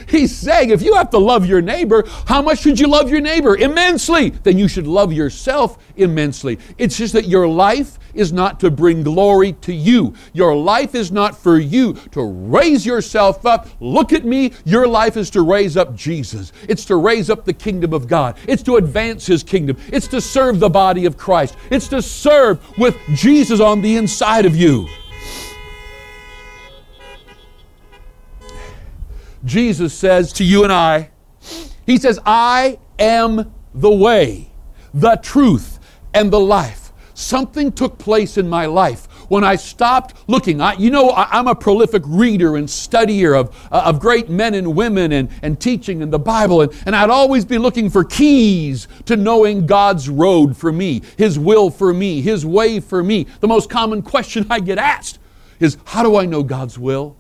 He's 0.09 0.37
saying 0.37 0.71
if 0.71 0.83
you 0.83 0.95
have 0.95 1.11
to 1.11 1.19
love 1.19 1.47
your 1.47 1.63
neighbor, 1.63 2.05
how 2.27 2.43
much 2.43 2.61
should 2.61 2.79
you 2.79 2.87
love 2.87 3.11
your 3.11 3.21
neighbor? 3.21 3.57
Immensely. 3.57 4.31
Then 4.31 4.59
you 4.59 4.69
should 4.69 4.87
love 4.87 5.13
yourself 5.13 5.79
immensely. 5.97 6.59
It's 6.79 6.97
just 6.97 7.13
that 7.15 7.27
your 7.27 7.49
life 7.49 7.99
is 8.15 8.33
not 8.33 8.59
to 8.61 8.71
bring 8.71 9.03
glory 9.03 9.53
to 9.53 9.73
you. 9.73 10.15
Your 10.33 10.57
life 10.57 10.95
is 10.95 11.13
not 11.13 11.37
for 11.37 11.59
you 11.59 11.95
to 12.13 12.23
raise 12.23 12.85
yourself 12.85 13.45
up. 13.45 13.69
Look 13.81 14.13
at 14.13 14.25
me. 14.25 14.53
Your 14.65 14.89
life 14.89 15.17
is 15.17 15.31
to 15.31 15.43
raise 15.43 15.77
up 15.77 15.95
Jesus. 15.95 16.53
It's 16.69 16.85
to 16.87 16.97
raise 16.97 17.31
up 17.31 17.45
the 17.45 17.53
kingdom 17.53 17.93
of 17.93 18.09
God. 18.09 18.37
It's 18.49 18.63
to 18.65 18.77
advance 18.77 19.27
his 19.27 19.43
kingdom. 19.43 19.77
It's 19.89 20.09
to 20.09 20.21
serve 20.21 20.61
the 20.61 20.71
body 20.71 21.05
of 21.07 21.17
Christ. 21.17 21.57
It's 21.71 21.89
to 21.89 22.01
serve 22.01 22.61
with 22.79 22.97
Jesus 23.15 23.61
on 23.61 23.83
the 23.83 23.97
inside 23.97 24.47
of 24.47 24.57
you. 24.57 24.89
Jesus 29.47 29.95
says 29.95 30.33
to 30.35 30.45
you 30.45 30.65
and 30.65 30.73
I, 30.73 31.11
He 31.87 31.97
says, 31.99 32.19
I 32.27 32.79
am 32.99 33.55
the 33.73 33.91
way, 33.91 34.51
the 34.93 35.17
truth, 35.23 35.79
and 36.13 36.33
the 36.33 36.41
life. 36.41 36.93
Something 37.15 37.73
took 37.73 37.97
place 37.97 38.37
in 38.37 38.49
my 38.49 38.67
life 38.67 39.07
when 39.31 39.45
I 39.45 39.57
stopped 39.57 40.15
looking. 40.29 40.61
I, 40.61 40.75
you 40.75 40.91
know, 40.91 41.11
I, 41.11 41.39
am 41.39 41.47
a 41.47 41.55
prolific 41.55 42.03
reader 42.05 42.57
and 42.57 42.69
studier 42.69 43.39
of, 43.39 43.57
uh, 43.73 43.85
of 43.87 44.01
great 44.01 44.29
men 44.29 44.53
and 44.55 44.75
women 44.75 45.13
and, 45.13 45.31
and 45.43 45.59
teaching 45.59 46.03
in 46.03 46.11
the 46.11 46.19
Bible, 46.19 46.63
and, 46.63 46.73
and 46.85 46.95
I'd 46.95 47.09
always 47.09 47.45
be 47.45 47.57
looking 47.57 47.89
for 47.89 48.05
keys 48.05 48.89
to 49.07 49.17
knowing 49.17 49.65
God's 49.65 50.09
road 50.09 50.57
for 50.57 50.73
me, 50.73 51.03
His 51.17 51.39
will 51.39 51.71
for 51.71 51.95
me, 51.95 52.21
His 52.21 52.45
way 52.45 52.81
for 52.81 53.03
me. 53.03 53.27
The 53.41 53.49
most 53.49 53.71
common 53.71 54.03
question 54.03 54.47
I 54.51 54.61
get 54.61 54.79
asked 54.79 55.19
is, 55.61 55.79
How 55.87 56.03
do 56.03 56.17
I 56.17 56.27
know 56.27 56.43
God's 56.43 56.79
will? 56.79 57.17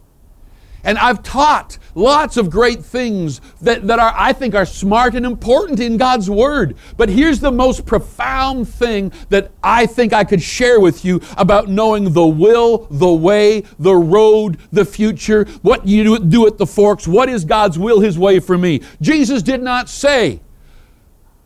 And 0.86 0.98
I've 0.98 1.20
taught 1.24 1.78
lots 1.96 2.36
of 2.36 2.48
great 2.48 2.84
things 2.84 3.40
that, 3.60 3.88
that 3.88 3.98
are, 3.98 4.14
I 4.16 4.32
think, 4.32 4.54
are 4.54 4.64
smart 4.64 5.16
and 5.16 5.26
important 5.26 5.80
in 5.80 5.96
God's 5.96 6.30
Word. 6.30 6.76
But 6.96 7.08
here's 7.08 7.40
the 7.40 7.50
most 7.50 7.84
profound 7.84 8.68
thing 8.68 9.10
that 9.28 9.50
I 9.64 9.86
think 9.86 10.12
I 10.12 10.22
could 10.22 10.40
share 10.40 10.78
with 10.78 11.04
you 11.04 11.20
about 11.36 11.68
knowing 11.68 12.12
the 12.12 12.26
will, 12.26 12.86
the 12.88 13.12
way, 13.12 13.64
the 13.80 13.96
road, 13.96 14.58
the 14.70 14.84
future, 14.84 15.44
what 15.62 15.88
you 15.88 16.20
do 16.20 16.46
at 16.46 16.56
the 16.56 16.66
forks, 16.66 17.08
what 17.08 17.28
is 17.28 17.44
God's 17.44 17.76
will, 17.80 17.98
His 17.98 18.16
way 18.16 18.38
for 18.38 18.56
me. 18.56 18.80
Jesus 19.00 19.42
did 19.42 19.60
not 19.60 19.88
say, 19.88 20.40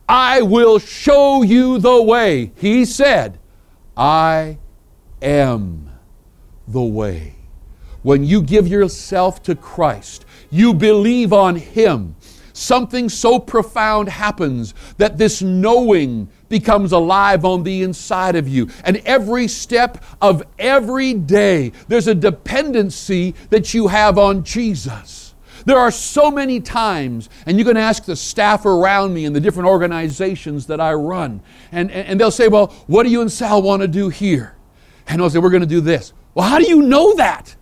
I 0.06 0.42
will 0.42 0.78
show 0.78 1.40
you 1.40 1.78
the 1.78 2.02
way. 2.02 2.52
He 2.56 2.84
said, 2.84 3.38
I 3.96 4.58
am 5.22 5.88
the 6.68 6.82
way 6.82 7.39
when 8.02 8.24
you 8.24 8.42
give 8.42 8.66
yourself 8.66 9.42
to 9.44 9.54
Christ, 9.54 10.24
you 10.50 10.74
believe 10.74 11.32
on 11.32 11.56
Him, 11.56 12.16
something 12.52 13.08
so 13.08 13.38
profound 13.38 14.08
happens 14.08 14.74
that 14.98 15.18
this 15.18 15.42
knowing 15.42 16.28
becomes 16.48 16.92
alive 16.92 17.44
on 17.44 17.62
the 17.62 17.82
inside 17.82 18.36
of 18.36 18.48
you. 18.48 18.68
And 18.84 18.98
every 19.06 19.48
step 19.48 20.04
of 20.20 20.42
every 20.58 21.14
day, 21.14 21.72
there's 21.88 22.08
a 22.08 22.14
dependency 22.14 23.34
that 23.50 23.72
you 23.72 23.88
have 23.88 24.18
on 24.18 24.44
Jesus. 24.44 25.34
There 25.64 25.78
are 25.78 25.90
so 25.90 26.30
many 26.30 26.60
times, 26.60 27.28
and 27.46 27.58
you 27.58 27.64
can 27.64 27.76
ask 27.76 28.04
the 28.04 28.16
staff 28.16 28.64
around 28.64 29.12
me 29.12 29.26
in 29.26 29.32
the 29.32 29.40
different 29.40 29.68
organizations 29.68 30.66
that 30.66 30.80
I 30.80 30.94
run, 30.94 31.42
and, 31.70 31.90
and 31.90 32.18
they'll 32.18 32.30
say, 32.30 32.48
Well, 32.48 32.68
what 32.86 33.02
do 33.02 33.10
you 33.10 33.20
and 33.20 33.30
Sal 33.30 33.60
want 33.62 33.82
to 33.82 33.88
do 33.88 34.08
here? 34.08 34.56
And 35.06 35.20
I'll 35.20 35.30
say, 35.30 35.38
We're 35.38 35.50
going 35.50 35.60
to 35.60 35.66
do 35.66 35.80
this. 35.80 36.12
Well, 36.34 36.48
how 36.48 36.58
do 36.58 36.66
you 36.66 36.82
know 36.82 37.14
that? 37.16 37.56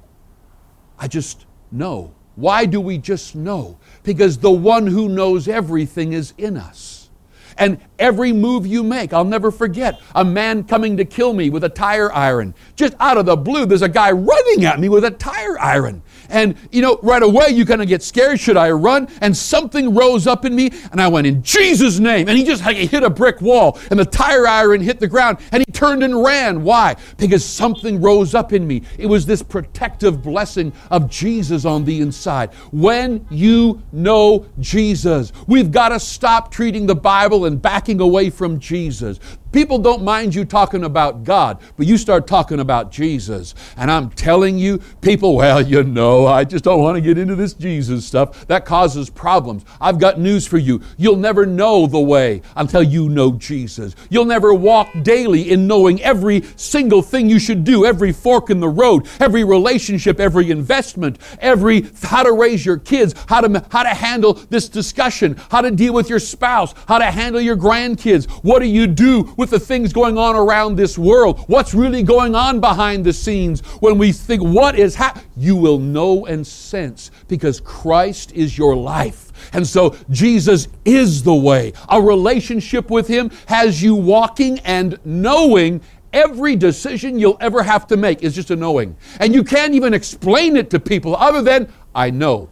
I 0.98 1.08
just 1.08 1.46
know. 1.70 2.14
Why 2.36 2.66
do 2.66 2.80
we 2.80 2.98
just 2.98 3.34
know? 3.34 3.78
Because 4.02 4.38
the 4.38 4.50
one 4.50 4.86
who 4.86 5.08
knows 5.08 5.48
everything 5.48 6.12
is 6.12 6.34
in 6.38 6.56
us. 6.56 7.10
And 7.56 7.80
every 7.98 8.32
move 8.32 8.66
you 8.66 8.82
make, 8.82 9.12
I'll 9.12 9.24
never 9.24 9.50
forget 9.50 10.00
a 10.14 10.24
man 10.24 10.64
coming 10.64 10.96
to 10.96 11.04
kill 11.04 11.32
me 11.32 11.50
with 11.50 11.64
a 11.64 11.68
tire 11.68 12.12
iron. 12.12 12.54
Just 12.76 12.94
out 13.00 13.16
of 13.16 13.26
the 13.26 13.36
blue, 13.36 13.66
there's 13.66 13.82
a 13.82 13.88
guy 13.88 14.10
running 14.10 14.64
at 14.64 14.80
me 14.80 14.88
with 14.88 15.04
a 15.04 15.10
tire 15.10 15.58
iron. 15.58 16.02
And, 16.30 16.56
you 16.70 16.82
know, 16.82 16.98
right 17.02 17.22
away 17.22 17.48
you 17.50 17.64
kind 17.64 17.80
of 17.80 17.88
get 17.88 18.02
scared. 18.02 18.38
Should 18.38 18.56
I 18.56 18.70
run? 18.70 19.08
And 19.20 19.36
something 19.36 19.94
rose 19.94 20.26
up 20.26 20.44
in 20.44 20.54
me, 20.54 20.70
and 20.92 21.00
I 21.00 21.08
went, 21.08 21.26
In 21.26 21.42
Jesus' 21.42 21.98
name. 21.98 22.28
And 22.28 22.36
he 22.36 22.44
just 22.44 22.62
he 22.64 22.86
hit 22.86 23.02
a 23.02 23.10
brick 23.10 23.40
wall, 23.40 23.78
and 23.90 23.98
the 23.98 24.04
tire 24.04 24.46
iron 24.46 24.80
hit 24.80 25.00
the 25.00 25.08
ground, 25.08 25.38
and 25.52 25.64
he 25.66 25.72
turned 25.72 26.02
and 26.02 26.22
ran. 26.22 26.62
Why? 26.62 26.96
Because 27.16 27.44
something 27.44 28.00
rose 28.00 28.34
up 28.34 28.52
in 28.52 28.66
me. 28.66 28.82
It 28.98 29.06
was 29.06 29.24
this 29.24 29.42
protective 29.42 30.22
blessing 30.22 30.72
of 30.90 31.08
Jesus 31.08 31.64
on 31.64 31.84
the 31.84 32.00
inside. 32.00 32.52
When 32.72 33.26
you 33.30 33.82
know 33.92 34.46
Jesus, 34.60 35.32
we've 35.46 35.70
got 35.70 35.90
to 35.90 36.00
stop 36.00 36.50
treating 36.50 36.86
the 36.86 36.94
Bible 36.94 37.46
and 37.46 37.60
backing 37.88 38.00
away 38.02 38.28
from 38.28 38.60
Jesus. 38.60 39.18
People 39.50 39.78
don't 39.78 40.02
mind 40.02 40.34
you 40.34 40.44
talking 40.44 40.84
about 40.84 41.24
God, 41.24 41.58
but 41.76 41.86
you 41.86 41.96
start 41.96 42.26
talking 42.26 42.60
about 42.60 42.92
Jesus. 42.92 43.54
And 43.78 43.90
I'm 43.90 44.10
telling 44.10 44.58
you, 44.58 44.78
people, 45.00 45.36
well, 45.36 45.62
you 45.62 45.82
know, 45.82 46.26
I 46.26 46.44
just 46.44 46.64
don't 46.64 46.82
want 46.82 46.96
to 46.96 47.00
get 47.00 47.16
into 47.16 47.34
this 47.34 47.54
Jesus 47.54 48.04
stuff. 48.04 48.46
That 48.48 48.66
causes 48.66 49.08
problems. 49.08 49.64
I've 49.80 49.98
got 49.98 50.20
news 50.20 50.46
for 50.46 50.58
you. 50.58 50.82
You'll 50.98 51.16
never 51.16 51.46
know 51.46 51.86
the 51.86 51.98
way 51.98 52.42
until 52.56 52.82
you 52.82 53.08
know 53.08 53.32
Jesus. 53.32 53.94
You'll 54.10 54.26
never 54.26 54.52
walk 54.52 54.90
daily 55.02 55.50
in 55.50 55.66
knowing 55.66 56.02
every 56.02 56.42
single 56.56 57.00
thing 57.00 57.30
you 57.30 57.38
should 57.38 57.64
do, 57.64 57.86
every 57.86 58.12
fork 58.12 58.50
in 58.50 58.60
the 58.60 58.68
road, 58.68 59.08
every 59.18 59.44
relationship, 59.44 60.20
every 60.20 60.50
investment, 60.50 61.18
every 61.40 61.86
how 62.02 62.22
to 62.22 62.32
raise 62.32 62.66
your 62.66 62.76
kids, 62.76 63.14
how 63.28 63.40
to, 63.40 63.64
how 63.70 63.82
to 63.82 63.88
handle 63.90 64.34
this 64.34 64.68
discussion, 64.68 65.40
how 65.50 65.62
to 65.62 65.70
deal 65.70 65.94
with 65.94 66.10
your 66.10 66.18
spouse, 66.18 66.74
how 66.86 66.98
to 66.98 67.10
handle 67.10 67.40
your 67.40 67.56
grandkids. 67.56 68.28
What 68.44 68.58
do 68.58 68.66
you 68.66 68.86
do 68.86 69.34
with 69.38 69.50
the 69.50 69.60
things 69.60 69.92
going 69.94 70.18
on 70.18 70.34
around 70.36 70.76
this 70.76 70.98
world. 70.98 71.38
What's 71.46 71.72
really 71.72 72.02
going 72.02 72.34
on 72.34 72.60
behind 72.60 73.06
the 73.06 73.12
scenes 73.12 73.60
when 73.80 73.96
we 73.96 74.12
think, 74.12 74.42
what 74.42 74.76
is 74.78 74.96
happening? 74.96 75.24
You 75.36 75.56
will 75.56 75.78
know 75.78 76.26
and 76.26 76.46
sense 76.46 77.10
because 77.28 77.60
Christ 77.60 78.32
is 78.32 78.58
your 78.58 78.76
life. 78.76 79.32
And 79.52 79.66
so 79.66 79.96
Jesus 80.10 80.68
is 80.84 81.22
the 81.22 81.34
way. 81.34 81.72
A 81.88 82.02
relationship 82.02 82.90
with 82.90 83.06
Him 83.06 83.30
has 83.46 83.80
you 83.80 83.94
walking 83.94 84.58
and 84.60 84.98
knowing 85.04 85.80
every 86.12 86.56
decision 86.56 87.18
you'll 87.18 87.36
ever 87.40 87.62
have 87.62 87.86
to 87.86 87.96
make 87.96 88.22
is 88.22 88.34
just 88.34 88.50
a 88.50 88.56
knowing. 88.56 88.96
And 89.20 89.32
you 89.32 89.44
can't 89.44 89.74
even 89.74 89.94
explain 89.94 90.56
it 90.56 90.68
to 90.70 90.80
people 90.80 91.14
other 91.14 91.42
than, 91.42 91.72
I 91.94 92.10
know. 92.10 92.50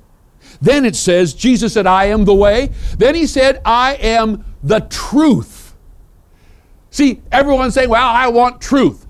Then 0.60 0.84
it 0.84 0.94
says, 0.94 1.34
Jesus 1.34 1.72
said, 1.72 1.88
I 1.88 2.06
am 2.06 2.24
the 2.24 2.34
way. 2.34 2.70
Then 2.96 3.16
He 3.16 3.26
said, 3.26 3.60
I 3.64 3.94
am 3.94 4.44
the 4.62 4.80
truth. 4.80 5.55
See, 6.96 7.20
everyone's 7.30 7.74
saying, 7.74 7.90
well, 7.90 8.08
I 8.08 8.28
want 8.28 8.58
truth. 8.58 9.06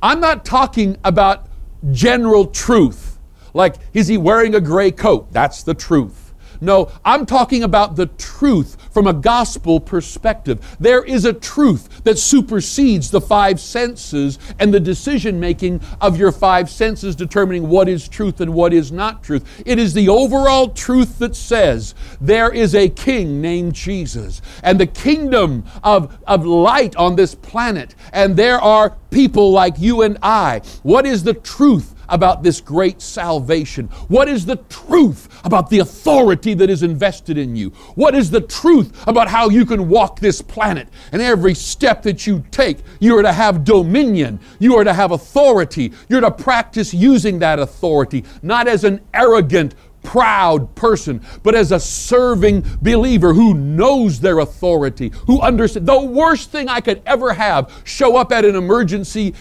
I'm 0.00 0.20
not 0.20 0.46
talking 0.46 0.96
about 1.04 1.48
general 1.92 2.46
truth. 2.46 3.18
Like, 3.52 3.74
is 3.92 4.08
he 4.08 4.16
wearing 4.16 4.54
a 4.54 4.60
gray 4.62 4.90
coat? 4.90 5.30
That's 5.32 5.62
the 5.62 5.74
truth. 5.74 6.32
No, 6.62 6.90
I'm 7.04 7.26
talking 7.26 7.62
about 7.62 7.94
the 7.94 8.06
truth 8.06 8.78
from 8.96 9.06
a 9.06 9.12
gospel 9.12 9.78
perspective. 9.78 10.74
There 10.80 11.04
is 11.04 11.26
a 11.26 11.34
truth 11.34 12.02
that 12.04 12.18
supersedes 12.18 13.10
the 13.10 13.20
five 13.20 13.60
senses 13.60 14.38
and 14.58 14.72
the 14.72 14.80
decision 14.80 15.38
making 15.38 15.82
of 16.00 16.16
your 16.16 16.32
five 16.32 16.70
senses 16.70 17.14
determining 17.14 17.68
what 17.68 17.90
is 17.90 18.08
truth 18.08 18.40
and 18.40 18.54
what 18.54 18.72
is 18.72 18.90
not 18.90 19.22
truth. 19.22 19.62
It 19.66 19.78
is 19.78 19.92
the 19.92 20.08
overall 20.08 20.70
truth 20.70 21.18
that 21.18 21.36
says 21.36 21.94
there 22.22 22.50
is 22.50 22.74
a 22.74 22.88
king 22.88 23.42
named 23.42 23.74
Jesus 23.74 24.40
and 24.62 24.80
the 24.80 24.86
kingdom 24.86 25.64
of, 25.84 26.16
of 26.26 26.46
light 26.46 26.96
on 26.96 27.16
this 27.16 27.34
planet, 27.34 27.94
and 28.14 28.34
there 28.34 28.58
are 28.58 28.96
people 29.10 29.52
like 29.52 29.78
you 29.78 30.00
and 30.00 30.16
I. 30.22 30.62
What 30.82 31.04
is 31.04 31.22
the 31.22 31.34
truth 31.34 31.95
about 32.08 32.42
this 32.42 32.60
great 32.60 33.00
salvation? 33.00 33.86
What 34.08 34.28
is 34.28 34.46
the 34.46 34.56
truth 34.68 35.40
about 35.44 35.70
the 35.70 35.80
authority 35.80 36.54
that 36.54 36.70
is 36.70 36.82
invested 36.82 37.38
in 37.38 37.56
you? 37.56 37.70
What 37.94 38.14
is 38.14 38.30
the 38.30 38.40
truth 38.40 39.06
about 39.06 39.28
how 39.28 39.48
you 39.48 39.66
can 39.66 39.88
walk 39.88 40.20
this 40.20 40.42
planet? 40.42 40.88
And 41.12 41.22
every 41.22 41.54
step 41.54 42.02
that 42.02 42.26
you 42.26 42.44
take, 42.50 42.78
you 43.00 43.16
are 43.18 43.22
to 43.22 43.32
have 43.32 43.64
dominion, 43.64 44.40
you 44.58 44.76
are 44.76 44.84
to 44.84 44.92
have 44.92 45.12
authority, 45.12 45.92
you're 46.08 46.20
to 46.20 46.30
practice 46.30 46.92
using 46.94 47.38
that 47.40 47.58
authority, 47.58 48.24
not 48.42 48.68
as 48.68 48.84
an 48.84 49.00
arrogant, 49.14 49.74
proud 50.06 50.74
person, 50.76 51.20
but 51.42 51.54
as 51.54 51.72
a 51.72 51.80
serving 51.80 52.64
believer 52.80 53.34
who 53.34 53.52
knows 53.52 54.20
their 54.20 54.38
authority, 54.38 55.10
who 55.26 55.40
understands. 55.42 55.86
The 55.86 56.00
worst 56.00 56.50
thing 56.50 56.68
I 56.68 56.80
could 56.80 57.02
ever 57.04 57.34
have 57.34 57.82
show 57.84 58.16
up 58.16 58.32
at 58.32 58.44
an 58.44 58.54
emergency 58.54 59.34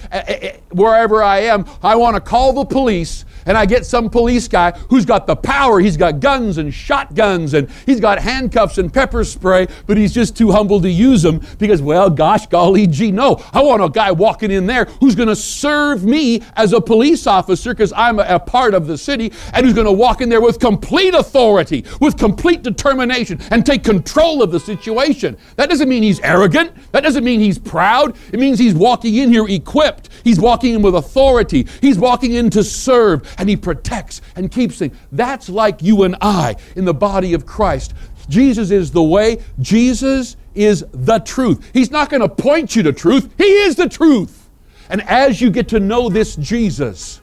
wherever 0.71 1.23
I 1.23 1.41
am. 1.41 1.65
I 1.81 1.95
want 1.95 2.15
to 2.15 2.21
call 2.21 2.51
the 2.51 2.65
police 2.65 3.23
and 3.45 3.57
I 3.57 3.65
get 3.65 3.85
some 3.85 4.09
police 4.09 4.47
guy 4.47 4.71
who's 4.89 5.05
got 5.05 5.27
the 5.27 5.35
power. 5.35 5.79
He's 5.79 5.97
got 5.97 6.19
guns 6.19 6.57
and 6.57 6.73
shotguns 6.73 7.53
and 7.53 7.69
he's 7.85 7.99
got 7.99 8.19
handcuffs 8.19 8.77
and 8.77 8.93
pepper 8.93 9.23
spray, 9.23 9.67
but 9.85 9.97
he's 9.97 10.13
just 10.13 10.35
too 10.35 10.51
humble 10.51 10.81
to 10.81 10.89
use 10.89 11.21
them 11.21 11.41
because, 11.59 11.81
well, 11.81 12.09
gosh, 12.09 12.47
golly 12.47 12.87
gee, 12.87 13.11
no. 13.11 13.43
I 13.53 13.61
want 13.61 13.83
a 13.83 13.89
guy 13.89 14.11
walking 14.11 14.51
in 14.51 14.65
there 14.65 14.85
who's 14.85 15.15
going 15.15 15.29
to 15.29 15.35
serve 15.35 16.03
me 16.03 16.41
as 16.55 16.73
a 16.73 16.81
police 16.81 17.27
officer 17.27 17.73
because 17.73 17.93
I'm 17.93 18.19
a, 18.19 18.23
a 18.23 18.39
part 18.39 18.73
of 18.73 18.87
the 18.87 18.97
city 18.97 19.31
and 19.53 19.65
who's 19.65 19.75
going 19.75 19.85
to 19.85 19.91
walk 19.91 20.21
in 20.21 20.29
there 20.29 20.41
with 20.41 20.59
complete 20.59 21.13
authority, 21.13 21.85
with 22.01 22.17
complete 22.17 22.63
determination 22.63 23.39
and 23.51 23.65
take 23.65 23.83
control 23.83 24.41
of 24.41 24.51
the 24.51 24.59
situation. 24.59 25.37
That 25.55 25.69
doesn't 25.69 25.87
mean 25.87 26.03
he's 26.03 26.19
arrogant. 26.21 26.71
That 26.91 27.03
doesn't 27.03 27.23
mean 27.23 27.39
he's 27.39 27.59
proud. 27.59 28.15
It 28.31 28.39
means 28.39 28.59
he's 28.59 28.73
walking 28.73 29.15
in 29.15 29.29
here 29.29 29.47
equipped. 29.47 30.09
He's 30.23 30.39
walking 30.39 30.75
in 30.75 30.81
with 30.81 30.95
authority. 30.95 31.67
He's 31.81 31.97
walking 31.97 32.33
in 32.33 32.49
to 32.51 32.63
serve 32.63 33.34
and 33.37 33.49
He 33.49 33.55
protects 33.55 34.21
and 34.35 34.51
keeps 34.51 34.77
things. 34.77 34.95
That's 35.11 35.49
like 35.49 35.81
you 35.81 36.03
and 36.03 36.15
I 36.21 36.55
in 36.75 36.85
the 36.85 36.93
body 36.93 37.33
of 37.33 37.45
Christ. 37.45 37.93
Jesus 38.29 38.71
is 38.71 38.91
the 38.91 39.03
way, 39.03 39.39
Jesus 39.59 40.37
is 40.53 40.85
the 40.91 41.19
truth. 41.19 41.69
He's 41.73 41.91
not 41.91 42.09
going 42.09 42.21
to 42.21 42.29
point 42.29 42.75
you 42.75 42.83
to 42.83 42.93
truth, 42.93 43.33
He 43.37 43.43
is 43.43 43.75
the 43.75 43.89
truth. 43.89 44.49
And 44.89 45.01
as 45.03 45.41
you 45.41 45.49
get 45.49 45.67
to 45.69 45.79
know 45.79 46.09
this 46.09 46.35
Jesus, 46.35 47.21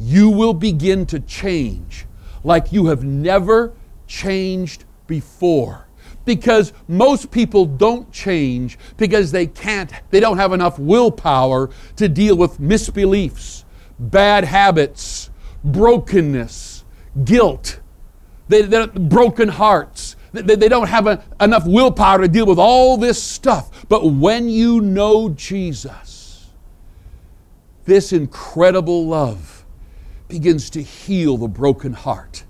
you 0.00 0.30
will 0.30 0.54
begin 0.54 1.06
to 1.06 1.20
change 1.20 2.06
like 2.44 2.72
you 2.72 2.86
have 2.86 3.04
never 3.04 3.72
changed 4.06 4.84
before. 5.06 5.86
Because 6.24 6.72
most 6.86 7.30
people 7.30 7.64
don't 7.64 8.10
change 8.12 8.78
because 8.98 9.32
they 9.32 9.46
can't, 9.46 9.90
they 10.10 10.20
don't 10.20 10.36
have 10.36 10.52
enough 10.52 10.78
willpower 10.78 11.70
to 11.96 12.08
deal 12.08 12.36
with 12.36 12.60
misbeliefs 12.60 13.64
bad 13.98 14.44
habits, 14.44 15.30
brokenness, 15.64 16.84
guilt, 17.24 17.80
they, 18.48 18.86
broken 18.86 19.48
hearts. 19.48 20.16
They, 20.32 20.56
they 20.56 20.68
don't 20.68 20.88
have 20.88 21.06
a, 21.06 21.22
enough 21.40 21.66
willpower 21.66 22.20
to 22.22 22.28
deal 22.28 22.46
with 22.46 22.58
all 22.58 22.96
this 22.96 23.22
stuff. 23.22 23.86
But 23.88 24.06
when 24.06 24.48
you 24.48 24.80
know 24.80 25.30
Jesus, 25.30 26.50
this 27.84 28.12
incredible 28.12 29.06
love 29.06 29.64
begins 30.28 30.70
to 30.70 30.82
heal 30.82 31.36
the 31.36 31.48
broken 31.48 31.92
heart. 31.92 32.44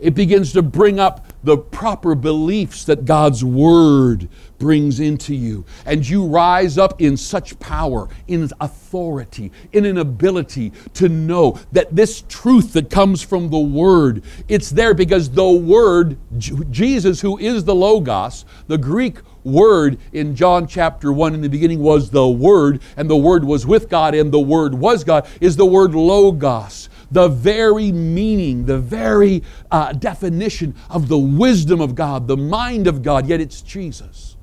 It 0.00 0.14
begins 0.14 0.52
to 0.52 0.62
bring 0.62 0.98
up 0.98 1.26
the 1.42 1.56
proper 1.56 2.14
beliefs 2.14 2.84
that 2.84 3.04
God's 3.04 3.44
Word 3.44 4.28
brings 4.58 5.00
into 5.00 5.34
you. 5.34 5.64
And 5.86 6.06
you 6.06 6.26
rise 6.26 6.78
up 6.78 7.00
in 7.00 7.16
such 7.16 7.58
power, 7.58 8.08
in 8.28 8.50
authority, 8.60 9.50
in 9.72 9.84
an 9.84 9.98
ability 9.98 10.72
to 10.94 11.08
know 11.08 11.58
that 11.72 11.94
this 11.94 12.22
truth 12.28 12.72
that 12.74 12.90
comes 12.90 13.22
from 13.22 13.50
the 13.50 13.58
Word, 13.58 14.22
it's 14.48 14.70
there 14.70 14.94
because 14.94 15.30
the 15.30 15.50
Word, 15.50 16.16
Jesus, 16.38 17.20
who 17.20 17.38
is 17.38 17.64
the 17.64 17.74
Logos, 17.74 18.44
the 18.66 18.78
Greek 18.78 19.18
word 19.42 19.98
in 20.12 20.36
John 20.36 20.66
chapter 20.66 21.10
1 21.12 21.34
in 21.34 21.40
the 21.40 21.48
beginning 21.48 21.80
was 21.80 22.10
the 22.10 22.28
Word, 22.28 22.82
and 22.96 23.08
the 23.08 23.16
Word 23.16 23.44
was 23.44 23.66
with 23.66 23.88
God, 23.88 24.14
and 24.14 24.30
the 24.30 24.40
Word 24.40 24.74
was 24.74 25.04
God, 25.04 25.26
is 25.40 25.56
the 25.56 25.66
word 25.66 25.94
Logos 25.94 26.88
the 27.10 27.28
very 27.28 27.92
meaning, 27.92 28.66
the 28.66 28.78
very 28.78 29.42
uh, 29.70 29.92
definition 29.92 30.74
of 30.88 31.08
the 31.08 31.18
wisdom 31.18 31.80
of 31.80 31.94
God, 31.94 32.28
the 32.28 32.36
mind 32.36 32.86
of 32.86 33.02
God, 33.02 33.26
yet 33.26 33.40
it's 33.40 33.62
Jesus. 33.62 34.36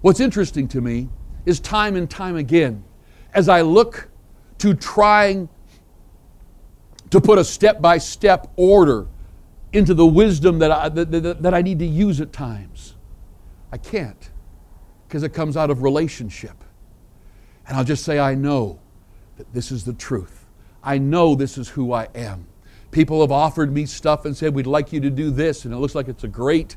What's 0.00 0.20
interesting 0.20 0.68
to 0.68 0.80
me 0.80 1.08
is 1.44 1.60
time 1.60 1.96
and 1.96 2.08
time 2.08 2.36
again, 2.36 2.84
as 3.34 3.48
I 3.48 3.62
look 3.62 4.08
to 4.58 4.74
trying 4.74 5.48
to 7.10 7.20
put 7.20 7.38
a 7.38 7.44
step 7.44 7.80
by 7.80 7.98
step 7.98 8.50
order 8.56 9.06
into 9.72 9.94
the 9.94 10.06
wisdom 10.06 10.58
that 10.60 10.70
I, 10.70 10.88
that, 10.88 11.10
that, 11.10 11.42
that 11.42 11.54
I 11.54 11.62
need 11.62 11.78
to 11.80 11.86
use 11.86 12.20
at 12.20 12.32
times, 12.32 12.94
I 13.72 13.76
can't 13.76 14.30
because 15.06 15.22
it 15.22 15.32
comes 15.32 15.56
out 15.56 15.70
of 15.70 15.82
relationship. 15.82 16.64
And 17.66 17.76
I'll 17.76 17.84
just 17.84 18.04
say, 18.04 18.18
I 18.18 18.34
know 18.34 18.78
that 19.36 19.52
this 19.52 19.72
is 19.72 19.84
the 19.84 19.94
truth. 19.94 20.37
I 20.82 20.98
know 20.98 21.34
this 21.34 21.58
is 21.58 21.70
who 21.70 21.92
I 21.92 22.08
am. 22.14 22.46
People 22.90 23.20
have 23.20 23.32
offered 23.32 23.72
me 23.72 23.86
stuff 23.86 24.24
and 24.24 24.36
said, 24.36 24.54
We'd 24.54 24.66
like 24.66 24.92
you 24.92 25.00
to 25.00 25.10
do 25.10 25.30
this, 25.30 25.64
and 25.64 25.74
it 25.74 25.78
looks 25.78 25.94
like 25.94 26.08
it's 26.08 26.24
a 26.24 26.28
great 26.28 26.76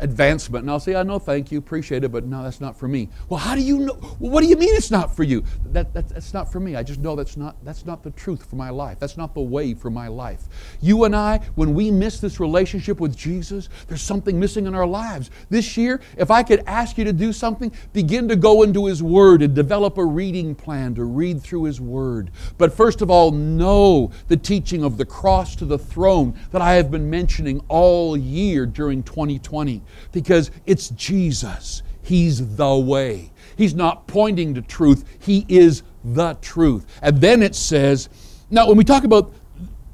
advancement. 0.00 0.62
And 0.62 0.70
I'll 0.70 0.80
say, 0.80 0.94
I 0.94 1.02
know, 1.02 1.18
thank 1.18 1.50
you, 1.50 1.58
appreciate 1.58 2.04
it, 2.04 2.12
but 2.12 2.24
no, 2.24 2.42
that's 2.42 2.60
not 2.60 2.78
for 2.78 2.88
me. 2.88 3.08
Well, 3.28 3.38
how 3.38 3.54
do 3.54 3.60
you 3.60 3.78
know? 3.78 3.98
Well, 4.18 4.30
what 4.30 4.42
do 4.42 4.48
you 4.48 4.56
mean 4.56 4.74
it's 4.74 4.90
not 4.90 5.14
for 5.14 5.22
you? 5.24 5.44
That, 5.66 5.92
that, 5.94 6.08
that's 6.08 6.32
not 6.32 6.50
for 6.50 6.60
me. 6.60 6.76
I 6.76 6.82
just 6.82 7.00
know 7.00 7.16
that's 7.16 7.36
not, 7.36 7.56
that's 7.64 7.84
not 7.84 8.02
the 8.02 8.10
truth 8.12 8.48
for 8.48 8.56
my 8.56 8.70
life. 8.70 8.98
That's 8.98 9.16
not 9.16 9.34
the 9.34 9.40
way 9.40 9.74
for 9.74 9.90
my 9.90 10.08
life. 10.08 10.44
You 10.80 11.04
and 11.04 11.14
I, 11.14 11.38
when 11.54 11.74
we 11.74 11.90
miss 11.90 12.20
this 12.20 12.40
relationship 12.40 13.00
with 13.00 13.16
Jesus, 13.16 13.68
there's 13.88 14.02
something 14.02 14.38
missing 14.38 14.66
in 14.66 14.74
our 14.74 14.86
lives. 14.86 15.30
This 15.50 15.76
year, 15.76 16.00
if 16.16 16.30
I 16.30 16.42
could 16.42 16.62
ask 16.66 16.98
you 16.98 17.04
to 17.04 17.12
do 17.12 17.32
something, 17.32 17.72
begin 17.92 18.28
to 18.28 18.36
go 18.36 18.62
into 18.62 18.86
His 18.86 19.02
Word 19.02 19.42
and 19.42 19.54
develop 19.54 19.98
a 19.98 20.04
reading 20.04 20.54
plan 20.54 20.94
to 20.94 21.04
read 21.04 21.42
through 21.42 21.64
His 21.64 21.80
Word. 21.80 22.30
But 22.56 22.72
first 22.72 23.02
of 23.02 23.10
all, 23.10 23.32
know 23.32 24.10
the 24.28 24.36
teaching 24.36 24.84
of 24.84 24.96
the 24.96 25.04
cross 25.04 25.56
to 25.56 25.64
the 25.64 25.78
throne 25.78 26.38
that 26.50 26.62
I 26.62 26.74
have 26.74 26.90
been 26.90 27.10
mentioning 27.10 27.60
all 27.68 28.16
year 28.16 28.66
during 28.66 29.02
2020 29.02 29.82
because 30.12 30.50
it's 30.66 30.90
Jesus. 30.90 31.82
He's 32.02 32.56
the 32.56 32.76
way. 32.76 33.32
He's 33.56 33.74
not 33.74 34.06
pointing 34.06 34.54
to 34.54 34.62
truth, 34.62 35.04
He 35.18 35.44
is 35.48 35.82
the 36.04 36.34
truth. 36.40 36.86
And 37.02 37.20
then 37.20 37.42
it 37.42 37.54
says, 37.54 38.08
now 38.50 38.68
when 38.68 38.76
we 38.76 38.84
talk 38.84 39.04
about 39.04 39.32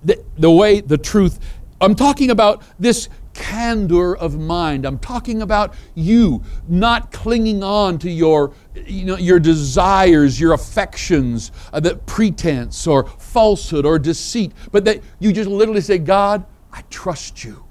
the, 0.05 0.23
the 0.39 0.51
way, 0.51 0.81
the 0.81 0.99
truth, 0.99 1.41
I'm 1.81 1.95
talking 1.95 2.31
about 2.31 2.63
this 2.79 3.09
candor 3.33 4.17
of 4.17 4.39
mind. 4.39 4.85
I'm 4.85 4.99
talking 4.99 5.43
about 5.43 5.75
you 5.95 6.43
not 6.69 7.11
clinging 7.11 7.63
on 7.63 7.99
to 7.99 8.11
your, 8.11 8.53
you 8.87 9.05
know, 9.05 9.17
your 9.17 9.41
desires, 9.41 10.41
your 10.41 10.53
affections, 10.53 11.51
uh, 11.73 11.81
that 11.81 12.07
pretense 12.07 12.87
or 12.87 13.05
falsehood 13.05 13.85
or 13.85 13.99
deceit, 13.99 14.53
but 14.71 14.85
that 14.85 15.03
you 15.19 15.33
just 15.33 15.51
literally 15.51 15.81
say, 15.81 15.99
God, 15.99 16.45
I 16.73 16.83
trust 16.91 17.45
you 17.45 17.64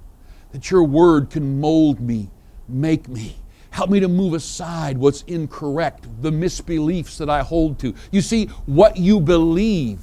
that 0.54 0.72
your 0.72 0.84
word 0.84 1.30
can 1.30 1.60
mold 1.60 2.00
me, 2.00 2.30
make 2.70 3.10
me. 3.10 3.36
Help 3.72 3.90
me 3.90 4.00
to 4.00 4.08
move 4.08 4.36
aside 4.36 4.98
what's 5.00 5.24
incorrect, 5.24 6.06
the 6.22 6.32
misbeliefs 6.32 7.18
that 7.18 7.30
I 7.30 7.42
hold 7.42 7.80
to. 7.80 7.96
You 8.12 8.22
see, 8.22 8.46
what 8.68 8.98
you 8.98 9.20
believe 9.20 10.00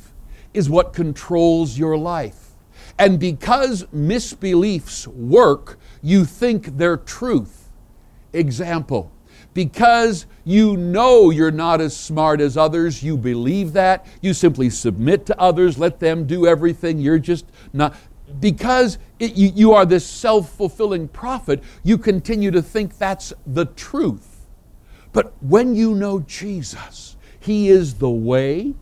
is 0.53 0.69
what 0.69 0.93
controls 0.93 1.79
your 1.79 1.97
life. 1.97 2.51
And 2.99 3.21
because 3.21 3.85
misbeliefs 3.95 5.07
work, 5.07 5.79
you 6.03 6.25
think 6.25 6.77
they're 6.77 6.97
truth. 6.97 7.69
Example, 8.33 9.13
because 9.55 10.27
you 10.45 10.77
know 10.77 11.31
you're 11.31 11.51
not 11.51 11.81
as 11.81 11.97
smart 11.97 12.41
as 12.41 12.57
others, 12.57 13.03
you 13.03 13.17
believe 13.17 13.73
that, 13.73 14.07
you 14.21 14.35
simply 14.35 14.71
submit 14.71 15.27
to 15.27 15.41
others, 15.41 15.79
let 15.79 16.01
them 16.01 16.27
do 16.27 16.47
everything, 16.47 16.99
you're 16.99 17.19
just 17.19 17.47
not 17.73 17.95
because 18.39 18.99
it, 19.19 19.35
you, 19.35 19.53
you 19.55 19.73
are 19.73 19.85
this 19.85 20.07
self 20.07 20.51
fulfilling 20.51 21.09
prophet, 21.09 21.63
you 21.83 21.99
continue 21.99 22.51
to 22.51 22.63
think 22.63 22.97
that's 22.99 23.33
the 23.47 23.67
truth. 23.67 24.47
But 25.13 25.33
when 25.43 25.75
you 25.75 25.95
know 25.95 26.21
Jesus, 26.21 27.17
He 27.41 27.69
is 27.69 27.95
the 27.95 28.11
way, 28.11 28.75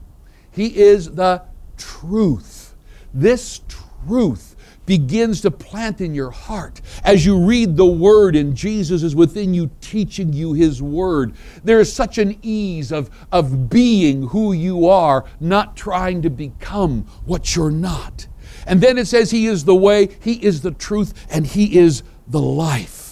He 0.50 0.76
is 0.78 1.12
the 1.12 1.42
truth. 1.76 2.74
This 3.14 3.61
truth 4.06 4.56
begins 4.88 5.42
to 5.42 5.50
plant 5.50 6.00
in 6.00 6.14
your 6.14 6.30
heart 6.30 6.80
as 7.04 7.26
you 7.26 7.38
read 7.38 7.76
the 7.76 7.84
Word 7.84 8.34
and 8.34 8.56
Jesus 8.56 9.02
is 9.02 9.14
within 9.14 9.52
you 9.52 9.70
teaching 9.82 10.32
you 10.32 10.54
His 10.54 10.82
Word. 10.82 11.34
There 11.62 11.78
is 11.78 11.92
such 11.92 12.16
an 12.16 12.38
ease 12.40 12.90
of, 12.90 13.11
of 13.30 13.68
being 13.68 14.28
who 14.28 14.52
you 14.52 14.88
are, 14.88 15.26
not 15.40 15.76
trying 15.76 16.22
to 16.22 16.30
become 16.30 17.02
what 17.26 17.54
you're 17.54 17.70
not. 17.70 18.26
And 18.68 18.81
then 18.81 18.98
it 18.98 19.07
says, 19.07 19.31
He 19.31 19.46
is 19.46 19.64
the 19.64 19.74
way, 19.74 20.16
He 20.20 20.35
is 20.35 20.61
the 20.61 20.70
truth, 20.70 21.26
and 21.31 21.46
He 21.46 21.78
is 21.78 22.02
the 22.28 22.40
life. 22.40 23.09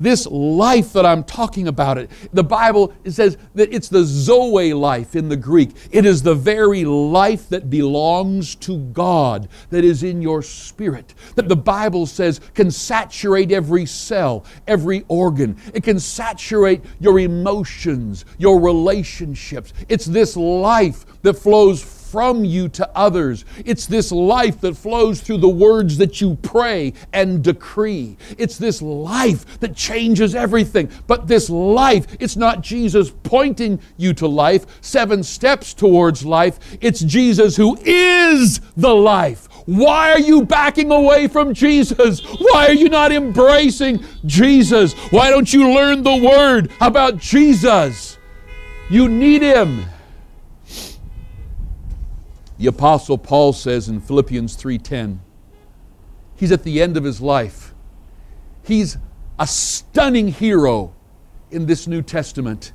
This 0.00 0.26
life 0.26 0.92
that 0.94 1.06
I'm 1.06 1.24
talking 1.24 1.68
about, 1.68 1.98
it, 1.98 2.10
the 2.32 2.42
Bible 2.42 2.92
it 3.04 3.12
says 3.12 3.38
that 3.54 3.72
it's 3.72 3.88
the 3.88 4.04
Zoe 4.04 4.72
life 4.72 5.14
in 5.14 5.28
the 5.28 5.36
Greek. 5.36 5.70
It 5.90 6.04
is 6.04 6.22
the 6.22 6.34
very 6.34 6.84
life 6.84 7.48
that 7.50 7.70
belongs 7.70 8.54
to 8.56 8.78
God, 8.78 9.48
that 9.70 9.84
is 9.84 10.02
in 10.02 10.20
your 10.20 10.42
spirit, 10.42 11.14
that 11.36 11.48
the 11.48 11.56
Bible 11.56 12.06
says 12.06 12.40
can 12.54 12.70
saturate 12.70 13.52
every 13.52 13.86
cell, 13.86 14.44
every 14.66 15.04
organ. 15.08 15.56
It 15.72 15.84
can 15.84 16.00
saturate 16.00 16.82
your 16.98 17.20
emotions, 17.20 18.24
your 18.38 18.60
relationships. 18.60 19.72
It's 19.88 20.06
this 20.06 20.36
life 20.36 21.06
that 21.22 21.34
flows 21.34 21.82
from 22.14 22.44
you 22.44 22.68
to 22.68 22.88
others. 22.96 23.44
It's 23.64 23.86
this 23.86 24.12
life 24.12 24.60
that 24.60 24.76
flows 24.76 25.20
through 25.20 25.38
the 25.38 25.48
words 25.48 25.98
that 25.98 26.20
you 26.20 26.36
pray 26.42 26.92
and 27.12 27.42
decree. 27.42 28.16
It's 28.38 28.56
this 28.56 28.80
life 28.80 29.58
that 29.58 29.74
changes 29.74 30.36
everything. 30.36 30.92
But 31.08 31.26
this 31.26 31.50
life, 31.50 32.06
it's 32.20 32.36
not 32.36 32.60
Jesus 32.60 33.10
pointing 33.24 33.80
you 33.96 34.14
to 34.14 34.28
life, 34.28 34.64
seven 34.80 35.24
steps 35.24 35.74
towards 35.74 36.24
life. 36.24 36.60
It's 36.80 37.00
Jesus 37.00 37.56
who 37.56 37.76
is 37.82 38.60
the 38.76 38.94
life. 38.94 39.48
Why 39.66 40.12
are 40.12 40.20
you 40.20 40.44
backing 40.44 40.92
away 40.92 41.26
from 41.26 41.52
Jesus? 41.52 42.20
Why 42.20 42.68
are 42.68 42.74
you 42.74 42.90
not 42.90 43.10
embracing 43.10 44.04
Jesus? 44.24 44.92
Why 45.10 45.30
don't 45.30 45.52
you 45.52 45.72
learn 45.72 46.04
the 46.04 46.14
word 46.14 46.70
about 46.80 47.18
Jesus? 47.18 48.18
You 48.88 49.08
need 49.08 49.42
him. 49.42 49.86
The 52.58 52.66
apostle 52.66 53.18
Paul 53.18 53.52
says 53.52 53.88
in 53.88 54.00
Philippians 54.00 54.56
3:10, 54.56 55.18
he's 56.36 56.52
at 56.52 56.62
the 56.62 56.80
end 56.80 56.96
of 56.96 57.04
his 57.04 57.20
life. 57.20 57.74
He's 58.62 58.96
a 59.38 59.46
stunning 59.46 60.28
hero 60.28 60.92
in 61.50 61.66
this 61.66 61.86
New 61.86 62.02
Testament. 62.02 62.72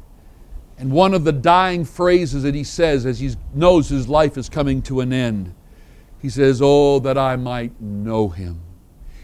And 0.78 0.92
one 0.92 1.14
of 1.14 1.24
the 1.24 1.32
dying 1.32 1.84
phrases 1.84 2.44
that 2.44 2.56
he 2.56 2.64
says 2.64 3.06
as 3.06 3.20
he 3.20 3.36
knows 3.54 3.90
his 3.90 4.08
life 4.08 4.38
is 4.38 4.48
coming 4.48 4.82
to 4.84 5.02
an 5.02 5.12
end, 5.12 5.54
he 6.22 6.30
says, 6.30 6.62
Oh, 6.62 7.00
that 7.00 7.18
I 7.18 7.36
might 7.36 7.80
know 7.82 8.30
him 8.30 8.62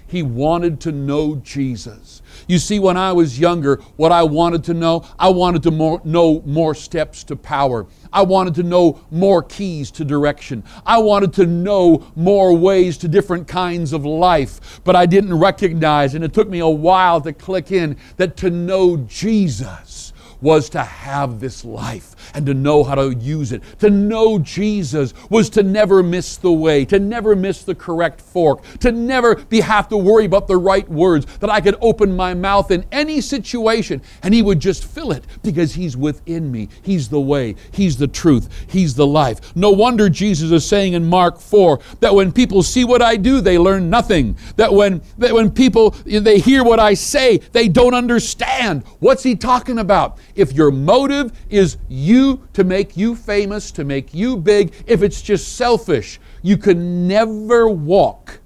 he 0.07 0.23
wanted 0.23 0.79
to 0.81 0.91
know 0.91 1.35
Jesus. 1.37 2.21
You 2.47 2.59
see, 2.59 2.79
when 2.79 2.97
I 2.97 3.11
was 3.13 3.39
younger, 3.39 3.77
what 3.95 4.11
I 4.11 4.23
wanted 4.23 4.63
to 4.65 4.73
know, 4.73 5.05
I 5.17 5.29
wanted 5.29 5.63
to 5.63 5.71
more, 5.71 6.01
know 6.03 6.41
more 6.45 6.75
steps 6.75 7.23
to 7.25 7.35
power. 7.35 7.87
I 8.13 8.21
wanted 8.21 8.55
to 8.55 8.63
know 8.63 9.01
more 9.11 9.41
keys 9.41 9.91
to 9.91 10.05
direction. 10.05 10.63
I 10.85 10.99
wanted 10.99 11.33
to 11.33 11.45
know 11.45 12.05
more 12.15 12.55
ways 12.55 12.97
to 12.99 13.07
different 13.07 13.47
kinds 13.47 13.93
of 13.93 14.05
life. 14.05 14.81
But 14.83 14.95
I 14.95 15.05
didn't 15.05 15.37
recognize, 15.37 16.15
and 16.15 16.23
it 16.23 16.33
took 16.33 16.49
me 16.49 16.59
a 16.59 16.67
while 16.67 17.21
to 17.21 17.33
click 17.33 17.71
in, 17.71 17.97
that 18.17 18.37
to 18.37 18.49
know 18.49 18.97
Jesus 18.97 20.13
was 20.41 20.69
to 20.69 20.83
have 20.83 21.39
this 21.39 21.63
life 21.65 22.15
and 22.33 22.45
to 22.45 22.53
know 22.53 22.83
how 22.83 22.95
to 22.95 23.13
use 23.15 23.51
it. 23.51 23.61
To 23.79 23.89
know 23.89 24.39
Jesus 24.39 25.13
was 25.29 25.49
to 25.51 25.63
never 25.63 26.03
miss 26.03 26.37
the 26.37 26.51
way, 26.51 26.85
to 26.85 26.99
never 26.99 27.35
miss 27.35 27.63
the 27.63 27.75
correct 27.75 28.21
fork, 28.21 28.63
to 28.79 28.91
never 28.91 29.35
be 29.35 29.61
have 29.61 29.87
to 29.89 29.97
worry 29.97 30.25
about 30.25 30.47
the 30.47 30.57
right 30.57 30.87
words, 30.89 31.25
that 31.37 31.49
I 31.49 31.61
could 31.61 31.75
open 31.81 32.15
my 32.15 32.33
mouth 32.33 32.71
in 32.71 32.85
any 32.91 33.21
situation 33.21 34.01
and 34.23 34.33
he 34.33 34.41
would 34.41 34.59
just 34.59 34.85
fill 34.85 35.11
it 35.11 35.23
because 35.43 35.73
he's 35.73 35.95
within 35.97 36.51
me. 36.51 36.69
He's 36.81 37.09
the 37.09 37.21
way, 37.21 37.55
he's 37.71 37.97
the 37.97 38.07
truth, 38.07 38.49
he's 38.67 38.95
the 38.95 39.07
life. 39.07 39.55
No 39.55 39.71
wonder 39.71 40.09
Jesus 40.09 40.51
is 40.51 40.67
saying 40.67 40.93
in 40.93 41.05
Mark 41.05 41.39
4 41.39 41.79
that 41.99 42.13
when 42.13 42.31
people 42.31 42.63
see 42.63 42.83
what 42.83 43.01
I 43.01 43.15
do, 43.15 43.41
they 43.41 43.57
learn 43.57 43.89
nothing. 43.89 44.37
That 44.55 44.73
when 44.73 45.01
that 45.17 45.33
when 45.33 45.51
people 45.51 45.91
they 46.05 46.39
hear 46.39 46.63
what 46.63 46.79
I 46.79 46.93
say, 46.93 47.37
they 47.37 47.67
don't 47.67 47.93
understand. 47.93 48.83
What's 48.99 49.23
he 49.23 49.35
talking 49.35 49.79
about? 49.79 50.17
If 50.35 50.51
your 50.53 50.71
motive 50.71 51.31
is 51.49 51.77
you 51.87 52.47
to 52.53 52.63
make 52.63 52.97
you 52.97 53.15
famous, 53.15 53.71
to 53.71 53.83
make 53.83 54.13
you 54.13 54.37
big, 54.37 54.73
if 54.85 55.01
it's 55.01 55.21
just 55.21 55.55
selfish, 55.55 56.19
you 56.41 56.57
can 56.57 57.07
never 57.07 57.69
walk 57.69 58.39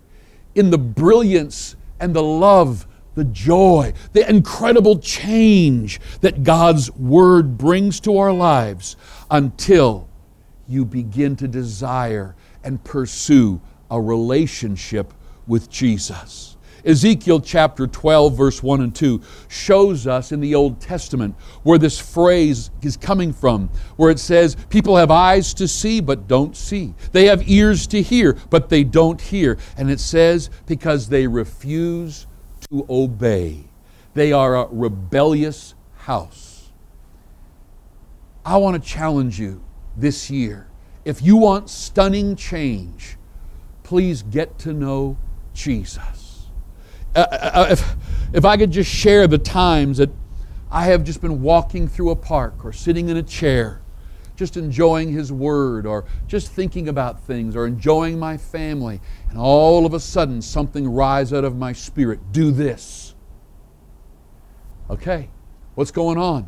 in 0.55 0.69
the 0.69 0.77
brilliance 0.77 1.75
and 1.99 2.15
the 2.15 2.23
love, 2.23 2.87
the 3.15 3.23
joy, 3.25 3.93
the 4.13 4.29
incredible 4.29 4.99
change 4.99 5.99
that 6.21 6.43
God's 6.43 6.91
Word 6.91 7.57
brings 7.57 7.99
to 8.01 8.17
our 8.17 8.31
lives 8.31 8.95
until 9.31 10.07
you 10.67 10.85
begin 10.85 11.35
to 11.37 11.47
desire 11.47 12.35
and 12.63 12.83
pursue 12.83 13.59
a 13.89 13.99
relationship 13.99 15.13
with 15.47 15.69
Jesus. 15.69 16.48
Ezekiel 16.85 17.39
chapter 17.41 17.87
12, 17.87 18.35
verse 18.35 18.63
1 18.63 18.81
and 18.81 18.95
2 18.95 19.21
shows 19.47 20.07
us 20.07 20.31
in 20.31 20.39
the 20.39 20.55
Old 20.55 20.79
Testament 20.79 21.35
where 21.63 21.77
this 21.77 21.99
phrase 21.99 22.71
is 22.81 22.97
coming 22.97 23.33
from, 23.33 23.69
where 23.97 24.11
it 24.11 24.19
says, 24.19 24.55
People 24.69 24.95
have 24.95 25.11
eyes 25.11 25.53
to 25.55 25.67
see, 25.67 25.99
but 25.99 26.27
don't 26.27 26.55
see. 26.55 26.93
They 27.11 27.25
have 27.25 27.47
ears 27.49 27.87
to 27.87 28.01
hear, 28.01 28.37
but 28.49 28.69
they 28.69 28.83
don't 28.83 29.19
hear. 29.19 29.57
And 29.77 29.89
it 29.89 29.99
says, 29.99 30.49
Because 30.65 31.09
they 31.09 31.27
refuse 31.27 32.27
to 32.69 32.85
obey. 32.89 33.65
They 34.13 34.31
are 34.31 34.55
a 34.55 34.67
rebellious 34.71 35.75
house. 35.95 36.71
I 38.45 38.57
want 38.57 38.81
to 38.81 38.89
challenge 38.89 39.39
you 39.39 39.63
this 39.95 40.29
year. 40.29 40.67
If 41.05 41.21
you 41.21 41.37
want 41.37 41.69
stunning 41.69 42.35
change, 42.35 43.17
please 43.83 44.23
get 44.23 44.57
to 44.59 44.73
know 44.73 45.17
Jesus. 45.53 46.18
Uh, 47.15 47.19
uh, 47.19 47.51
uh, 47.53 47.67
if, 47.71 47.95
if 48.33 48.45
I 48.45 48.57
could 48.57 48.71
just 48.71 48.89
share 48.89 49.27
the 49.27 49.37
times 49.37 49.97
that 49.97 50.09
I 50.71 50.85
have 50.85 51.03
just 51.03 51.21
been 51.21 51.41
walking 51.41 51.87
through 51.87 52.11
a 52.11 52.15
park 52.15 52.63
or 52.63 52.71
sitting 52.71 53.09
in 53.09 53.17
a 53.17 53.23
chair, 53.23 53.81
just 54.35 54.55
enjoying 54.55 55.11
His 55.11 55.31
Word 55.31 55.85
or 55.85 56.05
just 56.27 56.51
thinking 56.51 56.87
about 56.87 57.23
things 57.23 57.55
or 57.55 57.65
enjoying 57.65 58.19
my 58.19 58.37
family, 58.37 59.01
and 59.29 59.37
all 59.37 59.85
of 59.85 59.93
a 59.93 59.99
sudden 59.99 60.41
something 60.41 60.87
rise 60.87 61.33
out 61.33 61.43
of 61.43 61.55
my 61.55 61.73
spirit. 61.73 62.19
Do 62.31 62.51
this. 62.51 63.15
Okay, 64.89 65.29
what's 65.75 65.91
going 65.91 66.17
on? 66.17 66.47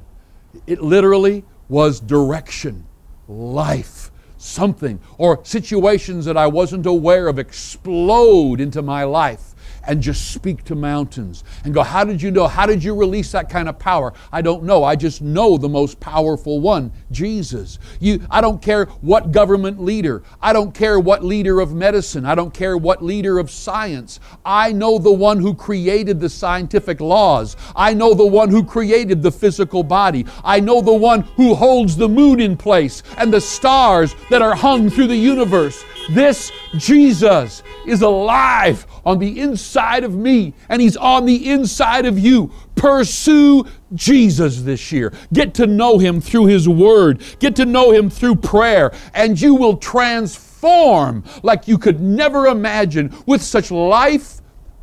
It 0.68 0.82
literally 0.82 1.44
was 1.70 2.00
direction, 2.00 2.86
life, 3.28 4.12
something, 4.38 5.00
or 5.18 5.44
situations 5.44 6.26
that 6.26 6.38
I 6.38 6.48
wasn't 6.48 6.86
aware 6.86 7.28
of 7.28 7.40
explode 7.40 8.62
into 8.62 8.82
my 8.82 9.04
life 9.04 9.56
and 9.86 10.02
just 10.02 10.32
speak 10.32 10.64
to 10.66 10.76
mountains 10.76 11.44
and 11.64 11.74
go, 11.74 11.84
How 11.84 12.04
did 12.04 12.22
you 12.22 12.32
know? 12.32 12.48
How 12.48 12.66
did 12.66 12.84
you 12.84 12.96
release 12.96 13.32
that 13.32 13.50
kind 13.50 13.70
of 13.70 13.80
power? 13.80 14.14
I 14.32 14.42
don't 14.42 14.64
know. 14.64 14.84
I 14.84 14.96
just 14.96 15.22
know 15.22 15.58
the 15.58 15.70
most 15.70 16.00
powerful 16.00 16.60
one, 16.60 16.92
Jesus. 17.12 17.80
You, 18.00 18.26
I 18.30 18.42
don't 18.42 18.62
care 18.62 18.86
what 19.02 19.32
government 19.32 19.82
leader, 19.82 20.24
I 20.42 20.54
don't 20.54 20.74
care 20.74 21.00
what 21.00 21.24
leader 21.24 21.60
of 21.60 21.74
medicine, 21.74 22.26
I 22.26 22.36
don't 22.36 22.54
care 22.54 22.78
what 22.78 23.04
leader 23.04 23.40
of 23.40 23.50
science. 23.50 24.20
I 24.46 24.72
know 24.72 24.98
the 24.98 25.12
one 25.12 25.40
who 25.40 25.54
created 25.54 26.20
the 26.20 26.30
scientific 26.30 27.00
laws. 27.00 27.56
I 27.76 27.94
know 27.94 28.14
the 28.14 28.26
one 28.26 28.50
who 28.50 28.64
created 28.64 29.22
the 29.22 29.32
physical 29.32 29.84
body. 29.84 30.26
I 30.44 30.60
know 30.60 30.82
the 30.82 30.94
one 30.94 31.22
who 31.22 31.54
holds 31.56 31.96
the 31.96 32.10
moon 32.10 32.40
in 32.40 32.58
place 32.58 33.04
and 33.18 33.34
the 33.34 33.42
stars 33.42 34.16
that 34.30 34.42
are 34.42 34.56
hung 34.56 34.90
through 34.90 35.08
the 35.08 35.16
universe. 35.16 35.84
This 36.14 36.52
Jesus 36.78 37.64
is 37.86 38.02
alive 38.02 38.86
on 39.06 39.20
the 39.20 39.40
inside 39.40 40.04
of 40.04 40.16
me, 40.16 40.54
and 40.70 40.82
He's 40.82 40.98
on 40.98 41.26
the 41.26 41.50
inside 41.50 42.06
of 42.06 42.20
you. 42.20 42.52
Pursue 42.76 43.66
Jesus 43.94 44.62
this 44.62 44.92
year. 44.92 45.14
Get 45.34 45.54
to 45.56 45.68
know 45.68 45.98
Him 45.98 46.22
through 46.22 46.48
His 46.48 46.68
Word, 46.68 47.24
get 47.40 47.56
to 47.58 47.66
know 47.66 47.92
Him 47.92 48.10
through 48.10 48.36
prayer, 48.36 48.92
and 49.14 49.40
you 49.40 49.56
will 49.56 49.78
transform 49.78 51.24
like 51.44 51.68
you 51.68 51.78
could 51.78 52.02
never 52.02 52.48
imagine 52.48 53.16
with 53.26 53.42
such 53.42 53.72
life, 53.72 54.42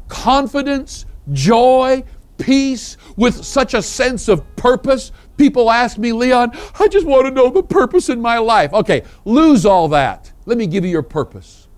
confidence, 0.08 1.06
joy, 1.32 2.02
peace, 2.38 2.96
with 3.16 3.44
such 3.44 3.74
a 3.74 3.82
sense 3.82 4.28
of 4.28 4.56
purpose. 4.56 5.12
People 5.36 5.70
ask 5.70 5.98
me, 5.98 6.12
Leon, 6.12 6.52
I 6.78 6.88
just 6.88 7.06
want 7.06 7.26
to 7.26 7.30
know 7.30 7.50
the 7.50 7.62
purpose 7.62 8.08
in 8.08 8.20
my 8.20 8.38
life. 8.38 8.72
Okay, 8.72 9.02
lose 9.24 9.66
all 9.66 9.88
that. 9.88 10.27
Let 10.48 10.56
me 10.56 10.66
give 10.66 10.82
you 10.82 10.90
your 10.90 11.02
purpose. 11.02 11.68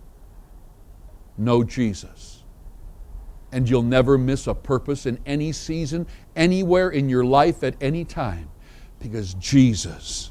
Know 1.37 1.64
Jesus 1.64 2.44
and 3.50 3.68
you'll 3.68 3.83
never 3.83 4.16
miss 4.16 4.46
a 4.46 4.54
purpose 4.54 5.06
in 5.06 5.18
any 5.26 5.50
season, 5.50 6.06
anywhere 6.37 6.90
in 6.90 7.09
your 7.09 7.24
life 7.24 7.64
at 7.64 7.74
any 7.80 8.04
time, 8.04 8.48
because 9.00 9.35
Jesus 9.35 10.30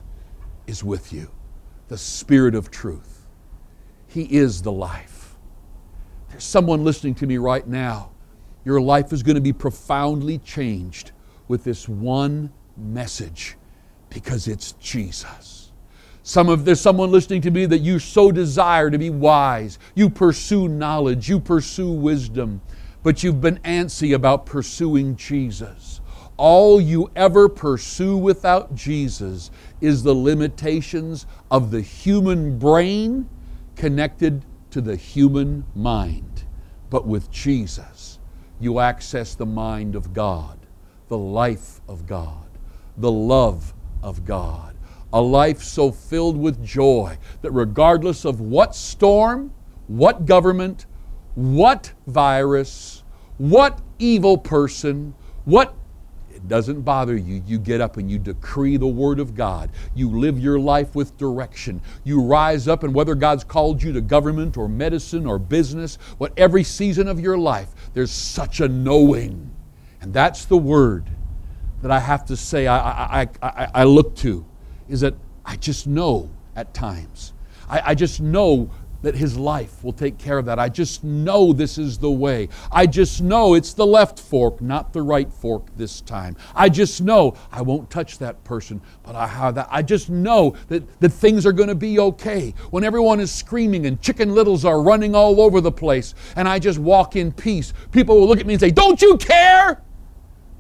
is 0.68 0.86
with 0.86 1.12
you, 1.12 1.30
the 1.90 1.98
Spirit 1.98 2.56
of 2.56 2.72
truth. 2.72 3.28
He 4.08 4.24
is 4.24 4.62
the 4.62 4.72
life. 4.72 5.36
There's 6.30 6.46
someone 6.46 6.86
listening 6.86 7.16
to 7.16 7.28
me 7.28 7.38
right 7.40 7.68
now. 7.68 8.12
Your 8.64 8.80
life 8.80 9.12
is 9.12 9.22
going 9.22 9.36
to 9.36 9.42
be 9.42 9.52
profoundly 9.52 10.38
changed 10.38 11.12
with 11.50 11.66
this 11.66 11.90
one 11.90 12.54
message 12.78 13.58
because 14.10 14.48
it's 14.48 14.72
Jesus. 14.74 15.69
Some 16.24 16.50
of 16.50 16.66
there's 16.66 16.82
someone 16.82 17.12
listening 17.12 17.42
to 17.42 17.52
me 17.52 17.66
that 17.66 17.80
you 17.80 18.00
so 18.00 18.32
desire 18.32 18.90
to 18.90 18.98
be 18.98 19.10
wise. 19.10 19.80
You 19.96 20.10
pursue 20.10 20.68
knowledge, 20.68 21.30
you 21.30 21.40
pursue 21.40 21.92
wisdom, 21.92 22.62
but 23.04 23.24
you've 23.24 23.42
been 23.42 23.60
antsy 23.60 24.14
about 24.14 24.46
pursuing 24.46 25.16
Jesus. 25.16 26.02
All 26.38 26.80
you 26.80 27.10
ever 27.16 27.50
pursue 27.50 28.16
without 28.16 28.74
Jesus 28.74 29.52
is 29.82 30.04
the 30.04 30.14
limitations 30.14 31.26
of 31.52 31.72
the 31.72 31.82
human 31.82 32.58
brain 32.58 33.28
connected 33.76 34.46
to 34.72 34.82
the 34.82 34.96
human 34.96 35.66
mind. 35.76 36.44
But 36.90 37.06
with 37.06 37.30
Jesus, 37.32 38.20
you 38.60 38.80
access 38.80 39.36
the 39.36 39.46
mind 39.46 39.96
of 39.96 40.14
God, 40.14 40.60
the 41.08 41.18
life 41.18 41.82
of 41.88 42.06
God, 42.06 42.48
the 42.98 43.12
love 43.12 43.74
of 44.04 44.26
God. 44.26 44.69
A 45.12 45.22
life 45.22 45.64
so 45.64 45.92
filled 45.92 46.38
with 46.38 46.64
joy 46.64 47.18
that 47.42 47.52
regardless 47.52 48.26
of 48.26 48.40
what 48.42 48.76
storm, 48.76 49.52
what 49.88 50.26
government, 50.26 50.86
what 51.36 51.94
virus, 52.06 53.04
what 53.38 53.80
evil 53.98 54.38
person, 54.38 55.16
what 55.46 55.74
it 56.40 56.48
doesn't 56.48 56.82
bother 56.84 57.18
you. 57.18 57.44
You 57.46 57.60
get 57.60 57.82
up 57.82 57.98
and 57.98 58.10
you 58.10 58.18
decree 58.18 58.78
the 58.78 58.88
Word 58.88 59.20
of 59.20 59.36
God. 59.36 59.72
You 59.94 60.10
live 60.10 60.40
your 60.40 60.58
life 60.58 60.96
with 60.96 61.18
direction. 61.18 61.82
You 62.06 62.22
rise 62.22 62.68
up, 62.68 62.84
and 62.84 62.94
whether 62.94 63.14
God's 63.14 63.44
called 63.44 63.84
you 63.84 63.92
to 63.92 64.00
government 64.00 64.56
or 64.56 64.70
medicine 64.70 65.26
or 65.26 65.38
business, 65.38 65.98
what 66.18 66.32
every 66.38 66.64
season 66.64 67.10
of 67.10 67.20
your 67.20 67.38
life, 67.38 67.70
there's 67.94 68.12
such 68.12 68.62
a 68.62 68.70
knowing. 68.70 69.52
And 70.02 70.14
that's 70.14 70.46
the 70.46 70.58
word 70.58 71.10
that 71.82 71.92
I 71.92 72.00
have 72.00 72.26
to 72.26 72.38
say 72.38 72.68
I, 72.68 73.22
I, 73.22 73.28
I, 73.42 73.68
I 73.74 73.84
look 73.84 74.16
to 74.18 74.46
is 74.90 75.02
that 75.02 75.16
I 75.46 75.56
just 75.56 75.88
know 75.88 76.30
at 76.56 76.74
times. 76.74 77.34
I, 77.70 77.82
I 77.92 77.96
just 77.96 78.20
know 78.20 78.70
that 79.02 79.16
his 79.16 79.38
life 79.38 79.84
will 79.84 79.94
take 79.94 80.18
care 80.18 80.38
of 80.38 80.46
that. 80.46 80.60
I 80.60 80.68
just 80.68 81.04
know 81.04 81.54
this 81.54 81.78
is 81.78 81.98
the 81.98 82.12
way. 82.12 82.50
I 82.72 82.86
just 82.86 83.22
know 83.22 83.54
it's 83.54 83.74
the 83.74 83.86
left 83.86 84.20
fork, 84.20 84.62
not 84.62 84.92
the 84.92 85.02
right 85.02 85.32
fork 85.32 85.68
this 85.78 86.02
time. 86.02 86.36
I 86.54 86.70
just 86.70 87.02
know 87.02 87.36
I 87.52 87.62
won't 87.62 87.90
touch 87.90 88.18
that 88.20 88.44
person, 88.44 88.82
but 89.04 89.16
I 89.16 89.28
have 89.28 89.56
that. 89.56 89.70
I 89.72 89.84
just 89.84 90.10
know 90.10 90.56
that, 90.68 90.84
that 91.00 91.10
things 91.10 91.46
are 91.46 91.54
going 91.54 91.70
to 91.70 91.76
be 91.76 92.00
okay. 92.00 92.54
When 92.72 92.84
everyone 92.84 93.20
is 93.20 93.32
screaming 93.32 93.86
and 93.86 94.02
chicken 94.02 94.34
littles 94.36 94.66
are 94.66 94.82
running 94.82 95.16
all 95.16 95.40
over 95.40 95.62
the 95.62 95.72
place, 95.72 96.14
and 96.36 96.48
I 96.48 96.60
just 96.60 96.80
walk 96.80 97.16
in 97.16 97.32
peace, 97.32 97.74
people 97.92 98.20
will 98.20 98.28
look 98.28 98.40
at 98.40 98.46
me 98.46 98.56
and 98.56 98.62
say, 98.62 98.72
Don't 98.72 99.02
you 99.02 99.18
care? 99.18 99.82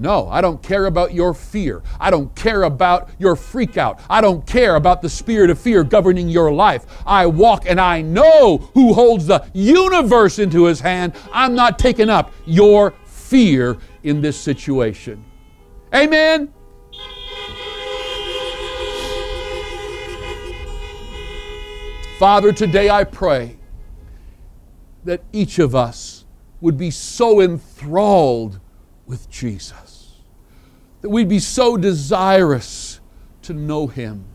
No, 0.02 0.30
I 0.30 0.40
don't 0.40 0.64
care 0.64 0.86
about 0.86 1.14
your 1.14 1.34
fear. 1.34 1.84
I 2.00 2.10
don't 2.10 2.34
care 2.34 2.64
about 2.64 3.10
your 3.20 3.36
freak 3.36 3.76
out. 3.76 4.00
I 4.10 4.22
don't 4.22 4.48
care 4.48 4.78
about 4.78 5.02
the 5.02 5.10
spirit 5.10 5.50
of 5.50 5.60
fear 5.60 5.84
governing 5.84 6.30
your 6.30 6.54
life. 6.54 6.86
I 7.06 7.26
walk 7.26 7.66
and 7.68 7.82
I 7.82 8.02
know 8.02 8.70
who 8.74 8.94
holds 8.94 9.28
the 9.28 9.46
universe 9.54 10.40
into 10.40 10.64
his 10.64 10.80
hand. 10.80 11.14
I'm 11.34 11.54
not 11.54 11.78
taking 11.78 12.10
up 12.10 12.32
your 12.46 12.94
fear 13.04 13.78
in 14.04 14.22
this 14.22 14.40
situation. 14.40 15.26
Amen. 15.94 16.54
Father, 22.18 22.54
today 22.54 22.90
I 22.90 23.04
pray 23.04 23.58
that 25.04 25.22
each 25.34 25.60
of 25.60 25.76
us 25.76 26.24
would 26.62 26.78
be 26.78 26.90
so 26.90 27.42
enthralled 27.42 28.62
with 29.10 29.28
Jesus 29.30 29.89
that 31.02 31.10
we'd 31.10 31.30
be 31.30 31.40
so 31.40 31.78
desirous 31.78 33.00
to 33.44 33.54
know 33.54 33.88
Him. 33.88 34.26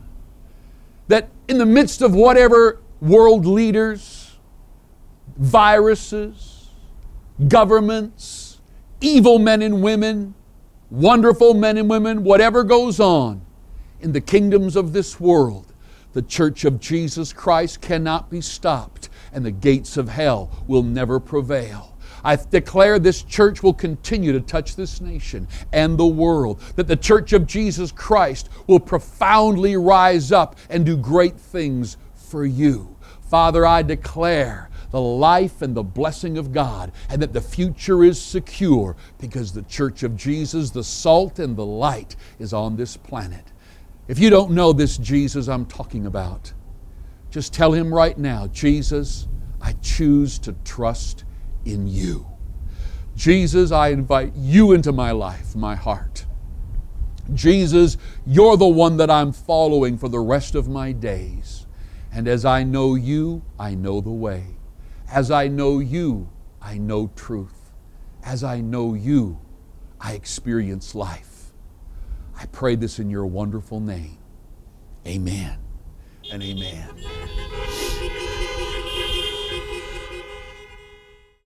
That 1.08 1.28
in 1.48 1.58
the 1.58 1.66
midst 1.66 2.02
of 2.02 2.14
whatever 2.14 2.80
world 3.00 3.44
leaders, 3.44 4.36
viruses, 5.36 6.70
governments, 7.48 8.60
evil 9.00 9.38
men 9.38 9.60
and 9.62 9.82
women, 9.82 10.34
wonderful 10.90 11.54
men 11.54 11.76
and 11.76 11.90
women, 11.90 12.24
whatever 12.24 12.64
goes 12.64 13.00
on 13.00 13.42
in 14.00 14.12
the 14.12 14.20
kingdoms 14.20 14.76
of 14.76 14.92
this 14.92 15.20
world, 15.20 15.72
the 16.12 16.22
church 16.22 16.64
of 16.64 16.80
Jesus 16.80 17.32
Christ 17.32 17.80
cannot 17.80 18.30
be 18.30 18.40
stopped, 18.40 19.08
and 19.32 19.44
the 19.44 19.50
gates 19.50 19.96
of 19.96 20.08
hell 20.08 20.50
will 20.66 20.84
never 20.84 21.18
prevail. 21.18 21.93
I 22.24 22.36
declare 22.36 22.98
this 22.98 23.22
church 23.22 23.62
will 23.62 23.74
continue 23.74 24.32
to 24.32 24.40
touch 24.40 24.76
this 24.76 25.00
nation 25.00 25.46
and 25.72 25.98
the 25.98 26.06
world, 26.06 26.60
that 26.76 26.88
the 26.88 26.96
church 26.96 27.32
of 27.32 27.46
Jesus 27.46 27.92
Christ 27.92 28.48
will 28.66 28.80
profoundly 28.80 29.76
rise 29.76 30.32
up 30.32 30.56
and 30.70 30.86
do 30.86 30.96
great 30.96 31.36
things 31.38 31.98
for 32.14 32.46
you. 32.46 32.96
Father, 33.28 33.66
I 33.66 33.82
declare 33.82 34.70
the 34.90 35.00
life 35.00 35.60
and 35.60 35.74
the 35.74 35.82
blessing 35.82 36.38
of 36.38 36.52
God, 36.52 36.92
and 37.08 37.20
that 37.20 37.32
the 37.32 37.40
future 37.40 38.04
is 38.04 38.20
secure 38.20 38.94
because 39.18 39.52
the 39.52 39.62
church 39.62 40.04
of 40.04 40.16
Jesus, 40.16 40.70
the 40.70 40.84
salt 40.84 41.40
and 41.40 41.56
the 41.56 41.66
light, 41.66 42.14
is 42.38 42.52
on 42.52 42.76
this 42.76 42.96
planet. 42.96 43.44
If 44.06 44.20
you 44.20 44.30
don't 44.30 44.52
know 44.52 44.72
this 44.72 44.96
Jesus 44.96 45.48
I'm 45.48 45.66
talking 45.66 46.06
about, 46.06 46.52
just 47.30 47.52
tell 47.52 47.72
him 47.72 47.92
right 47.92 48.16
now 48.16 48.46
Jesus, 48.46 49.26
I 49.60 49.72
choose 49.82 50.38
to 50.38 50.54
trust 50.64 51.24
in 51.64 51.86
you. 51.86 52.26
Jesus, 53.16 53.70
I 53.70 53.88
invite 53.88 54.32
you 54.34 54.72
into 54.72 54.92
my 54.92 55.12
life, 55.12 55.54
my 55.54 55.74
heart. 55.74 56.26
Jesus, 57.32 57.96
you're 58.26 58.56
the 58.56 58.66
one 58.66 58.96
that 58.98 59.10
I'm 59.10 59.32
following 59.32 59.96
for 59.96 60.08
the 60.08 60.20
rest 60.20 60.54
of 60.54 60.68
my 60.68 60.92
days. 60.92 61.66
And 62.12 62.28
as 62.28 62.44
I 62.44 62.64
know 62.64 62.94
you, 62.94 63.42
I 63.58 63.74
know 63.74 64.00
the 64.00 64.10
way. 64.10 64.56
As 65.10 65.30
I 65.30 65.48
know 65.48 65.78
you, 65.78 66.28
I 66.60 66.78
know 66.78 67.10
truth. 67.16 67.72
As 68.22 68.44
I 68.44 68.60
know 68.60 68.94
you, 68.94 69.38
I 70.00 70.12
experience 70.12 70.94
life. 70.94 71.52
I 72.36 72.46
pray 72.46 72.76
this 72.76 72.98
in 72.98 73.10
your 73.10 73.26
wonderful 73.26 73.80
name. 73.80 74.18
Amen 75.06 75.58
and 76.30 76.42
amen. 76.42 77.83